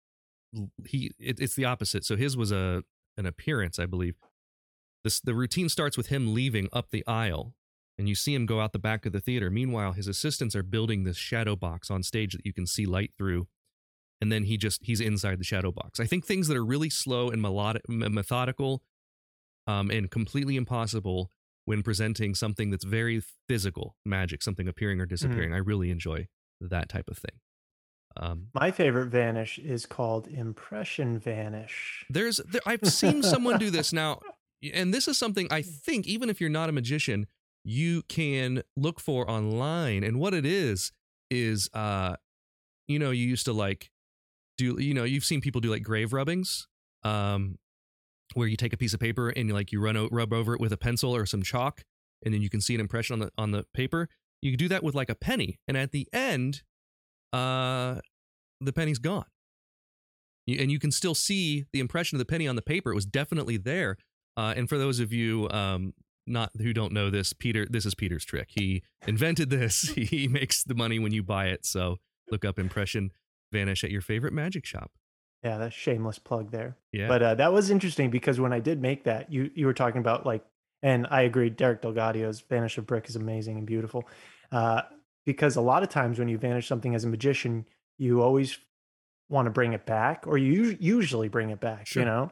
[0.85, 2.05] he it, it's the opposite.
[2.05, 2.83] So his was a
[3.17, 4.17] an appearance, I believe.
[5.05, 7.55] This the routine starts with him leaving up the aisle,
[7.99, 9.51] and you see him go out the back of the theater.
[9.51, 13.13] Meanwhile, his assistants are building this shadow box on stage that you can see light
[13.17, 13.47] through,
[14.21, 16.01] and then he just he's inside the shadow box.
[16.01, 18.83] I think things that are really slow and melodic, methodical,
[19.67, 21.31] um, and completely impossible
[21.65, 25.53] when presenting something that's very physical, magic, something appearing or disappearing.
[25.53, 26.29] I really enjoy
[26.61, 27.41] that type of thing.
[28.17, 32.05] Um, My favorite vanish is called impression vanish.
[32.09, 34.21] There's there, I've seen someone do this now,
[34.73, 37.27] and this is something I think even if you're not a magician,
[37.65, 40.03] you can look for online.
[40.05, 40.93] And what it is
[41.31, 42.17] is, uh,
[42.89, 43.91] you know, you used to like
[44.57, 46.69] do, you know, you've seen people do like grave rubbings,
[47.03, 47.59] um,
[48.35, 50.55] where you take a piece of paper and you like you run o- rub over
[50.55, 51.83] it with a pencil or some chalk,
[52.25, 54.09] and then you can see an impression on the on the paper.
[54.43, 56.63] You can do that with like a penny, and at the end,
[57.33, 57.97] uh,
[58.61, 59.27] the penny's gone.
[60.47, 62.93] You, and you can still see the impression of the penny on the paper.
[62.93, 63.97] It was definitely there.
[64.37, 65.95] Uh, and for those of you um,
[66.27, 68.49] not who don't know this, Peter, this is Peter's trick.
[68.51, 69.83] He invented this.
[69.97, 71.65] he makes the money when you buy it.
[71.67, 71.97] So
[72.31, 73.13] look up impression
[73.53, 74.91] vanish at your favorite magic shop.
[75.45, 76.77] Yeah, that's shameless plug there.
[76.93, 77.09] Yeah.
[77.09, 80.01] But uh, that was interesting because when I did make that, you you were talking
[80.01, 80.45] about like,
[80.83, 84.09] and I agree, Derek DelGaudio's Vanish of Brick is amazing and beautiful.
[84.51, 84.83] Uh,
[85.27, 87.67] because a lot of times when you vanish something as a magician,
[87.99, 88.59] you always
[89.29, 92.03] want to bring it back, or you usually bring it back, Sure.
[92.03, 92.31] you know,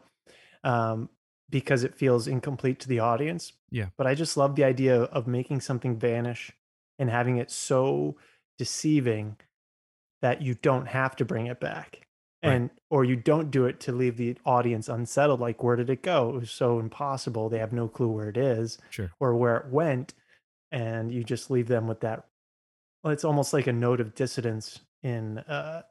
[0.62, 1.08] um,
[1.50, 3.52] because it feels incomplete to the audience.
[3.70, 3.88] Yeah.
[3.96, 6.52] But I just love the idea of making something vanish
[6.98, 8.16] and having it so
[8.58, 9.36] deceiving
[10.22, 12.06] that you don't have to bring it back
[12.42, 12.52] Right.
[12.52, 16.02] and or you don't do it to leave the audience unsettled like where did it
[16.02, 19.10] go it was so impossible they have no clue where it is Sure.
[19.18, 20.14] or where it went
[20.70, 22.26] and you just leave them with that
[23.04, 25.82] well it's almost like a note of dissonance in uh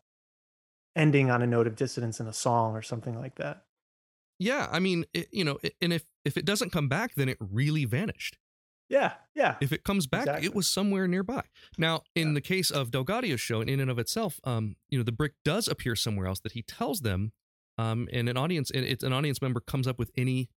[0.95, 3.63] ending on a note of dissonance in a song or something like that
[4.39, 4.67] Yeah.
[4.71, 7.37] I mean, it, you know, it- and if if it doesn't come back, then it
[7.39, 8.37] really vanished.
[8.89, 10.45] yeah yeah If it comes back, Exactly.
[10.47, 11.43] it was somewhere nearby.
[11.77, 12.33] Now, in Yeah.
[12.35, 15.33] the case of DelGaudio's show, and in and of itself, um, you know, the brick
[15.45, 17.31] does appear somewhere else that he tells them,
[17.77, 20.49] um, and an audience, and it's an audience member comes up with any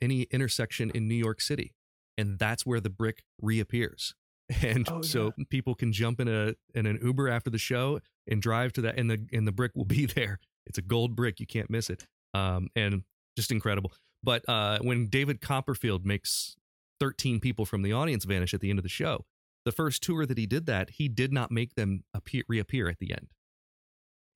[0.00, 1.74] any intersection in New York City,
[2.18, 4.14] and that's where the brick reappears.
[4.62, 8.40] And Oh, so people can jump in a in an Uber after the show and
[8.40, 10.38] drive to that, and the and the brick will be there.
[10.66, 12.06] It's a gold brick; you can't miss it.
[12.32, 13.02] Um, and
[13.36, 13.92] just incredible.
[14.22, 16.56] But uh, when David Copperfield makes
[17.00, 19.24] 13 people from the audience vanish at the end of the show.
[19.64, 22.98] The first tour that he did that, he did not make them appear, reappear at
[22.98, 23.28] the end.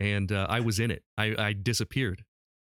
[0.00, 1.04] And uh, I was in it.
[1.16, 2.24] I, I disappeared.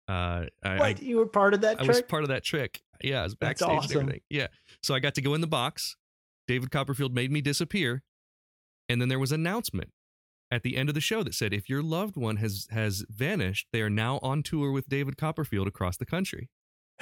[0.08, 2.44] Uh, I, what you were part of that I, I was trick part of that
[2.44, 2.82] trick.
[3.02, 4.00] Yeah, I was backstage and awesome.
[4.00, 4.20] everything.
[4.30, 4.48] Yeah.
[4.82, 5.96] So I got to go in the box.
[6.52, 8.02] David Copperfield made me disappear.
[8.88, 9.90] And then there was an announcement
[10.50, 13.68] at the end of the show that said, if your loved one has has vanished,
[13.72, 16.50] they are now on tour with David Copperfield across the country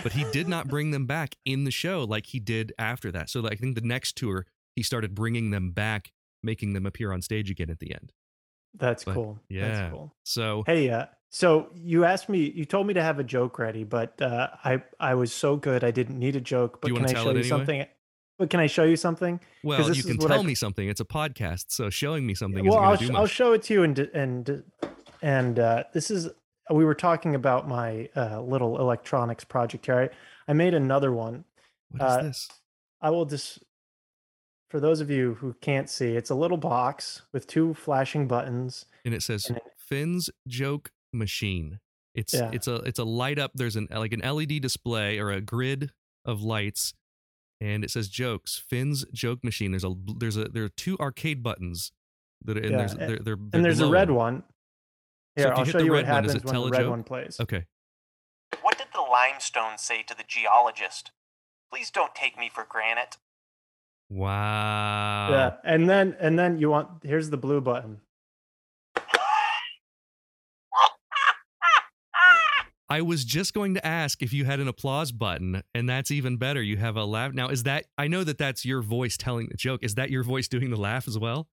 [0.02, 3.30] but he did not bring them back in the show like he did after that.
[3.30, 7.22] So I think the next tour he started bringing them back, making them appear on
[7.22, 8.12] stage again at the end.
[8.74, 9.68] that's but, cool yeah.
[9.68, 13.24] that's cool So Hey, uh, so you asked me, you told me to have a
[13.24, 16.80] joke ready, but uh, I I was so good I didn't need a joke.
[16.80, 17.48] But can I show you anyway?
[17.48, 17.86] something?
[18.40, 19.38] But can I show you something?
[19.62, 20.88] well, this you is can what I- tell me something.
[20.88, 23.52] It's a podcast, so showing me something well, isn't I'll, going to sh- I'll show
[23.52, 24.62] it to you, and and
[25.20, 26.30] and uh, this is
[26.70, 30.10] we were talking about my uh, little electronics project here.
[30.48, 31.44] I, I made another one.
[31.90, 32.48] What is uh, this?
[33.02, 33.58] I will just,
[34.70, 38.86] for those of you who can't see, it's a little box with two flashing buttons.
[39.04, 41.80] And it says and it- Finn's joke machine.
[42.14, 42.50] It's Yeah.
[42.54, 43.50] it's a it's a light up.
[43.54, 45.90] There's an like an LED display or a grid
[46.24, 46.94] of lights,
[47.60, 48.62] and it says jokes.
[48.68, 49.70] Finn's joke machine.
[49.72, 51.92] There's a there's a there are two arcade buttons
[52.44, 54.42] that are, and Yeah, there's and- they're, they're, they're And there's a red one.
[55.38, 56.44] So Here, if you I'll hit show the you what red one, does happens it
[56.46, 56.90] when tell the red joke?
[56.90, 57.36] one plays.
[57.40, 57.66] Okay.
[58.62, 61.12] What did the limestone say to the geologist?
[61.72, 63.16] Please don't take me for granite.
[64.08, 65.28] Wow.
[65.30, 68.00] Yeah, and then and then you want here's the blue button.
[72.90, 76.36] I was just going to ask if you had an applause button, and that's even
[76.36, 76.60] better.
[76.60, 77.32] You have a laugh.
[77.32, 79.84] Now, is that, I know that that's your voice telling the joke.
[79.84, 81.46] Is that your voice doing the laugh as well?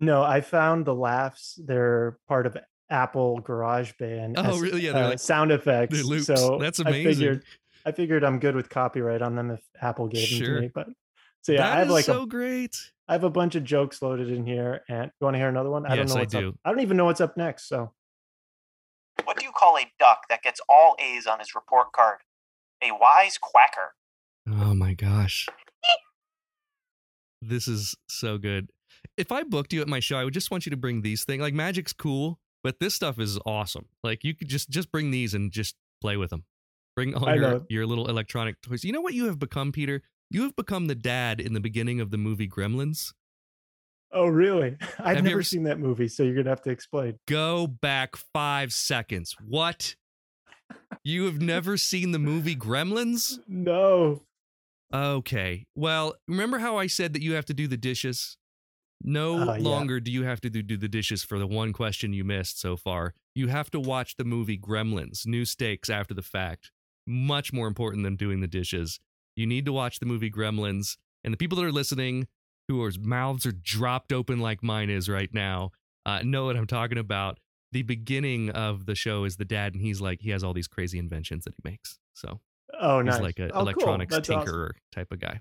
[0.00, 1.58] No, I found the laughs.
[1.62, 2.56] They're part of
[2.88, 4.34] Apple GarageBand.
[4.38, 4.80] Oh, as, really?
[4.80, 6.02] Yeah, they're uh, like- sound effects.
[6.02, 6.24] loops.
[6.26, 7.12] So That's I amazing.
[7.12, 7.44] figured,
[7.84, 10.70] I figured I'm good with copyright on them if Apple gave them to me.
[10.74, 10.88] But
[11.42, 12.76] So yeah, That I have is like so a, great.
[13.08, 15.70] I have a bunch of jokes loaded in here, and you want to hear another
[15.70, 15.84] one?
[15.84, 16.48] I Yes, don't know I what's do.
[16.48, 16.54] up.
[16.64, 17.68] I don't even know what's up next.
[17.68, 17.97] So What do you
[19.58, 22.18] call a duck that gets all A's on his report card?
[22.82, 23.94] A wise quacker.
[24.48, 25.46] Oh my gosh.
[27.42, 28.70] This is so good.
[29.16, 31.24] If I booked you at my show, I would just want you to bring these
[31.24, 31.40] things.
[31.40, 33.86] Like magic's cool, but this stuff is awesome.
[34.02, 36.44] Like you could just just bring these and just play with them.
[36.96, 38.84] Bring all your, your little electronic toys.
[38.84, 40.02] You know what you have become, Peter?
[40.30, 43.12] You have become the dad in the beginning of the movie Gremlins.
[44.12, 44.76] Oh, really?
[44.98, 47.18] I've Have never seen that movie, so you're gonna have to explain.
[47.26, 49.36] Go back five seconds.
[49.46, 49.94] What?
[51.04, 53.38] You have never seen the movie Gremlins?
[53.48, 54.22] No.
[54.92, 55.66] Okay.
[55.74, 58.38] Well, remember how I said that you have to do the dishes?
[59.02, 59.68] No Uh, yeah.
[59.68, 62.58] longer do you have to do, do the dishes for the one question you missed
[62.58, 63.14] so far.
[63.34, 66.72] You have to watch the movie Gremlins, new stakes after the fact.
[67.06, 68.98] Much more important than doing the dishes.
[69.36, 70.96] You need to watch the movie Gremlins.
[71.22, 72.26] And the people that are listening,
[72.68, 75.70] whose mouths are dropped open like mine is right now,
[76.06, 77.38] uh, know what I'm talking about.
[77.72, 80.68] The beginning of the show is the dad, and he's like, he has all these
[80.68, 81.98] crazy inventions that he makes.
[82.14, 82.40] So
[82.80, 83.20] Oh, he's nice.
[83.20, 83.60] like an Oh, cool.
[83.62, 84.40] electronics awesome.
[84.40, 85.40] tinkerer type of guy.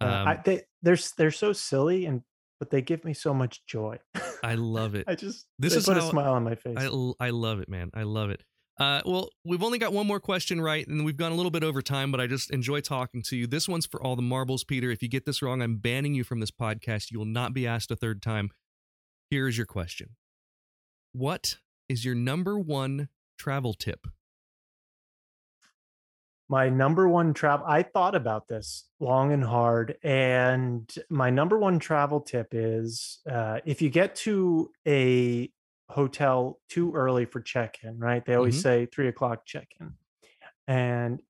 [0.00, 2.22] Uh, Um, I, they they're they're so silly and
[2.60, 3.98] but they give me so much joy.
[4.44, 5.04] I love it.
[5.08, 6.76] I just This is put how- a smile on my face.
[6.78, 7.90] I love it, man.
[7.94, 8.42] I love it.
[8.78, 11.62] Uh, well, we've only got one more question right, and we've gone a little bit
[11.62, 13.46] over time, but I just enjoy talking to you.
[13.46, 14.90] This one's for all the marbles, Peter.
[14.90, 17.10] If you get this wrong, I'm banning you from this podcast.
[17.10, 18.50] You will not be asked a third time.
[19.30, 20.10] Here is your question
[21.12, 21.56] What
[21.88, 23.08] is your number one
[23.38, 24.06] travel tip?
[26.48, 31.78] my number one travel i thought about this long and hard and my number one
[31.78, 35.50] travel tip is uh, if you get to a
[35.88, 38.62] hotel too early for check-in right they always Mhm.
[38.62, 39.92] say three o'clock check-in
[40.66, 41.20] and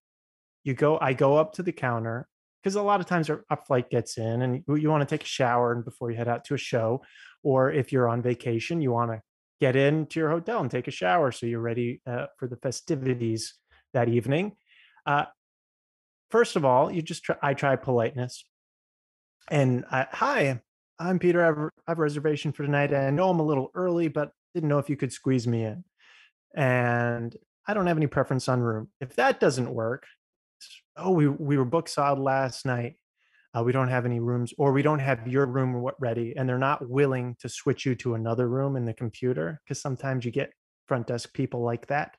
[0.63, 2.27] you go i go up to the counter
[2.61, 5.13] because a lot of times our- a flight gets in and you, you want to
[5.13, 7.01] take a shower and before you head out to a show
[7.41, 9.21] or if you're on vacation you want to
[9.59, 13.55] get into your hotel and take a shower so you're ready uh, for the festivities
[13.93, 14.55] that evening
[15.05, 15.25] uh,
[16.31, 18.45] first of all, you just try, I try politeness,
[19.51, 20.61] and I, hi,
[20.97, 21.43] I'm Peter.
[21.43, 22.91] I have, I have a reservation for tonight.
[22.93, 25.63] and I know I'm a little early, but didn't know if you could squeeze me
[25.63, 25.83] in.
[26.55, 27.35] And
[27.67, 28.89] I don't have any preference on room.
[29.01, 30.05] If that doesn't work,
[30.97, 32.95] oh, we we were booked solid last night.
[33.55, 36.57] Uh, we don't have any rooms, or we don't have your room ready, and they're
[36.57, 40.51] not willing to switch you to another room in the computer because sometimes you get
[40.87, 42.15] front desk people like that.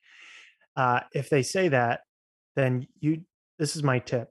[0.77, 2.01] Uh, if they say that,
[2.57, 3.23] then you
[3.59, 4.31] this is my tip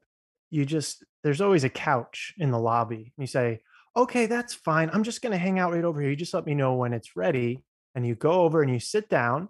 [0.53, 3.59] you just there's always a couch in the lobby you say
[3.95, 6.45] okay that's fine i'm just going to hang out right over here you just let
[6.45, 7.63] me know when it's ready
[7.95, 9.49] and you go over and you sit down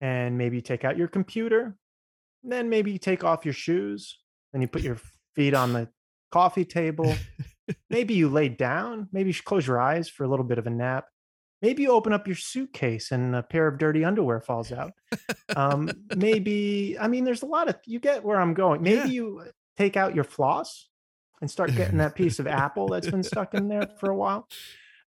[0.00, 1.76] and maybe you take out your computer
[2.42, 4.18] and then maybe you take off your shoes
[4.52, 4.98] and you put your
[5.34, 5.88] feet on the
[6.30, 7.14] coffee table.
[7.88, 9.08] Maybe you lay down.
[9.10, 11.06] Maybe you close your eyes for a little bit of a nap.
[11.62, 14.92] Maybe you open up your suitcase and a pair of dirty underwear falls out.
[15.56, 18.82] Um maybe i mean there's a lot of you get where i'm going.
[18.82, 19.06] Maybe Yeah.
[19.06, 20.88] you uh, take out your floss
[21.40, 24.46] and start getting that piece of apple that's been stuck in there for a while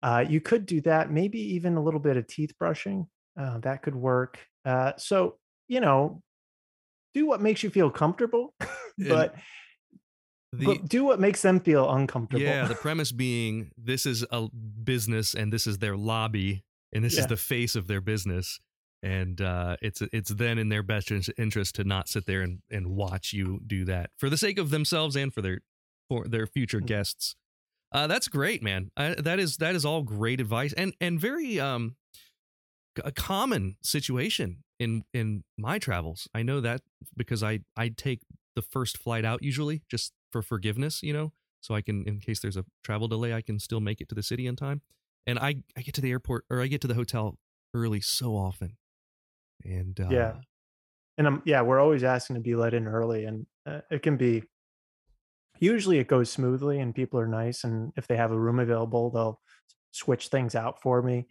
[0.04, 3.08] uh, you could do that maybe even a little bit of teeth brushing
[3.40, 5.38] uh, that could work uh, so
[5.68, 6.22] you know
[7.14, 8.54] do what makes you feel comfortable
[8.98, 9.36] but
[10.54, 14.48] The, but do what makes them feel uncomfortable Yeah, the premise being this is a
[14.84, 18.60] business and this is their lobby and this is the face of their business.
[19.04, 22.88] And uh, it's it's then in their best interest to not sit there and, and
[22.96, 25.60] watch you do that for the sake of themselves and for their
[26.10, 26.88] for their future Mm.
[26.88, 27.36] guests.
[27.92, 28.92] Uh, that's great, man.
[28.98, 31.96] I, that is that is all great advice and and very um
[33.04, 36.28] a common situation in in my travels.
[36.34, 36.82] I know that
[37.16, 38.22] because I I take
[38.56, 41.32] the first flight out usually just for forgiveness, you know,
[41.62, 44.16] so I can in case there's a travel delay, I can still make it to
[44.16, 44.82] the city in time.
[45.26, 47.38] And I I get to the airport or I get to the hotel
[47.74, 48.78] early so often.
[49.64, 50.34] And uh, Yeah.
[51.18, 54.18] and um, yeah, we're always asking to be let in early, and uh, it can
[54.18, 54.44] be.
[55.60, 59.10] Usually, it goes smoothly, and people are nice, and if they have a room available,
[59.12, 59.40] they'll
[59.92, 61.28] switch things out for me.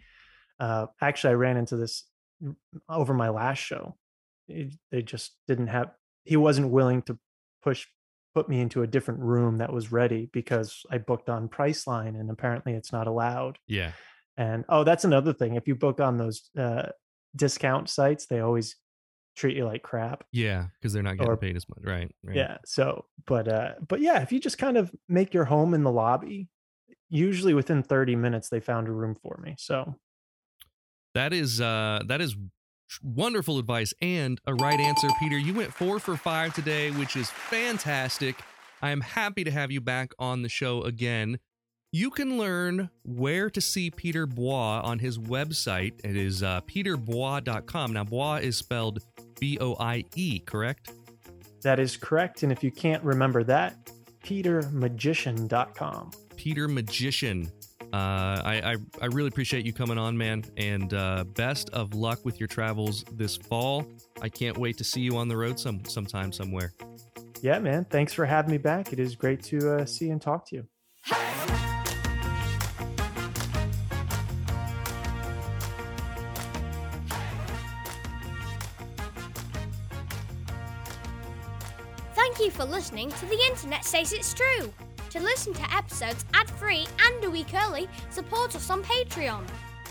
[0.59, 2.05] Uh, actually, I ran into this
[2.89, 3.97] over my last show.
[4.49, 5.93] It- they just didn't have.
[6.25, 7.19] He wasn't willing to
[7.63, 7.87] push
[8.35, 12.31] put me into a different room that was ready because I booked on Priceline, and
[12.31, 13.59] apparently it's not allowed.
[13.67, 13.93] yeah,
[14.37, 15.55] And oh, that's another thing.
[15.55, 16.91] If you book on those uh,
[17.35, 18.77] discount sites, they always
[19.37, 20.25] treat you like crap.
[20.33, 22.11] yeah, because they're not getting Or- paid as much, right?
[22.25, 22.37] right.
[22.37, 22.59] Yeah.
[22.65, 25.93] So, but uh, but yeah, if you just kind of make your home in the
[25.93, 26.49] lobby,
[27.11, 29.55] usually within 30 minutes they found a room for me.
[29.59, 29.95] So
[31.15, 32.37] That is uh that is
[33.03, 35.37] wonderful advice and a right answer, Peter.
[35.39, 38.37] You went four for five today, which is fantastic.
[38.83, 41.39] I am happy to have you back on the show again.
[41.93, 44.53] You can learn where to see Peter Boie
[44.85, 46.05] on his website.
[46.05, 47.93] It is uh, peterboie.com.
[47.95, 49.01] Now, Boie is spelled
[49.39, 50.91] B O I E, correct?
[51.63, 52.43] That is correct.
[52.43, 53.77] And if you can't remember that,
[54.25, 56.11] petermagician.com.
[56.37, 57.51] Peter Magician.
[57.93, 62.25] Uh, I, I, I really appreciate you coming on, man, and uh, best of luck
[62.25, 63.87] with your travels this fall.
[64.21, 66.73] I can't wait to see you on the road some sometime somewhere.
[67.43, 67.85] Yeah, man.
[67.85, 68.93] Thanks for having me back.
[68.93, 70.67] It is great to uh, see and talk to you.
[83.17, 84.71] To The Internet Says It's True.
[85.09, 89.43] To listen to episodes ad free and a week early, support us on Patreon.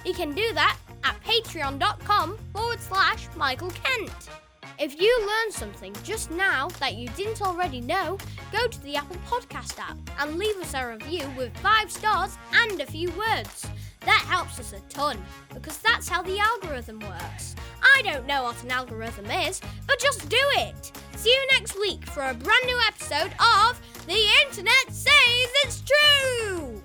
[0.05, 4.29] You can do that at patreon.com forward slash Michael Kent.
[4.77, 8.19] If you learned something just now that you didn't already know,
[8.51, 12.79] go to the Apple Podcast app and leave us a review with five stars and
[12.79, 13.65] a few words.
[14.05, 15.17] That helps us a ton
[15.53, 17.55] because that's how the algorithm works.
[17.81, 20.91] I don't know what an algorithm is, but just do it.
[21.15, 26.81] See you next week for a brand new episode of The Internet Says It's True!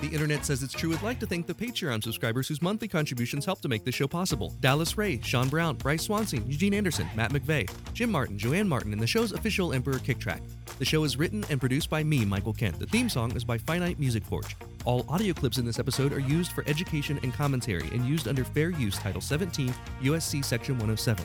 [0.00, 0.90] The internet says it's true.
[0.90, 4.06] Would like to thank the Patreon subscribers whose monthly contributions help to make this show
[4.06, 4.54] possible.
[4.60, 9.02] Dallas Ray, Sean Brown, Bryce Swanson, Eugene Anderson, Matt McVeigh, Jim Martin, Joanne Martin, and
[9.02, 10.40] the show's official Emperor Kick Track.
[10.78, 12.78] The show is written and produced by me, Michael Kent.
[12.78, 14.56] The theme song is by Finite Music Forge.
[14.84, 18.44] All audio clips in this episode are used for education and commentary and used under
[18.44, 21.24] Fair Use Title 17, USC Section 107.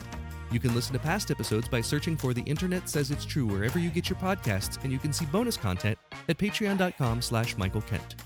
[0.50, 3.78] You can listen to past episodes by searching for The Internet Says It's True wherever
[3.78, 5.96] you get your podcasts, and you can see bonus content
[6.28, 8.16] at patreon.com slash Michael Kent.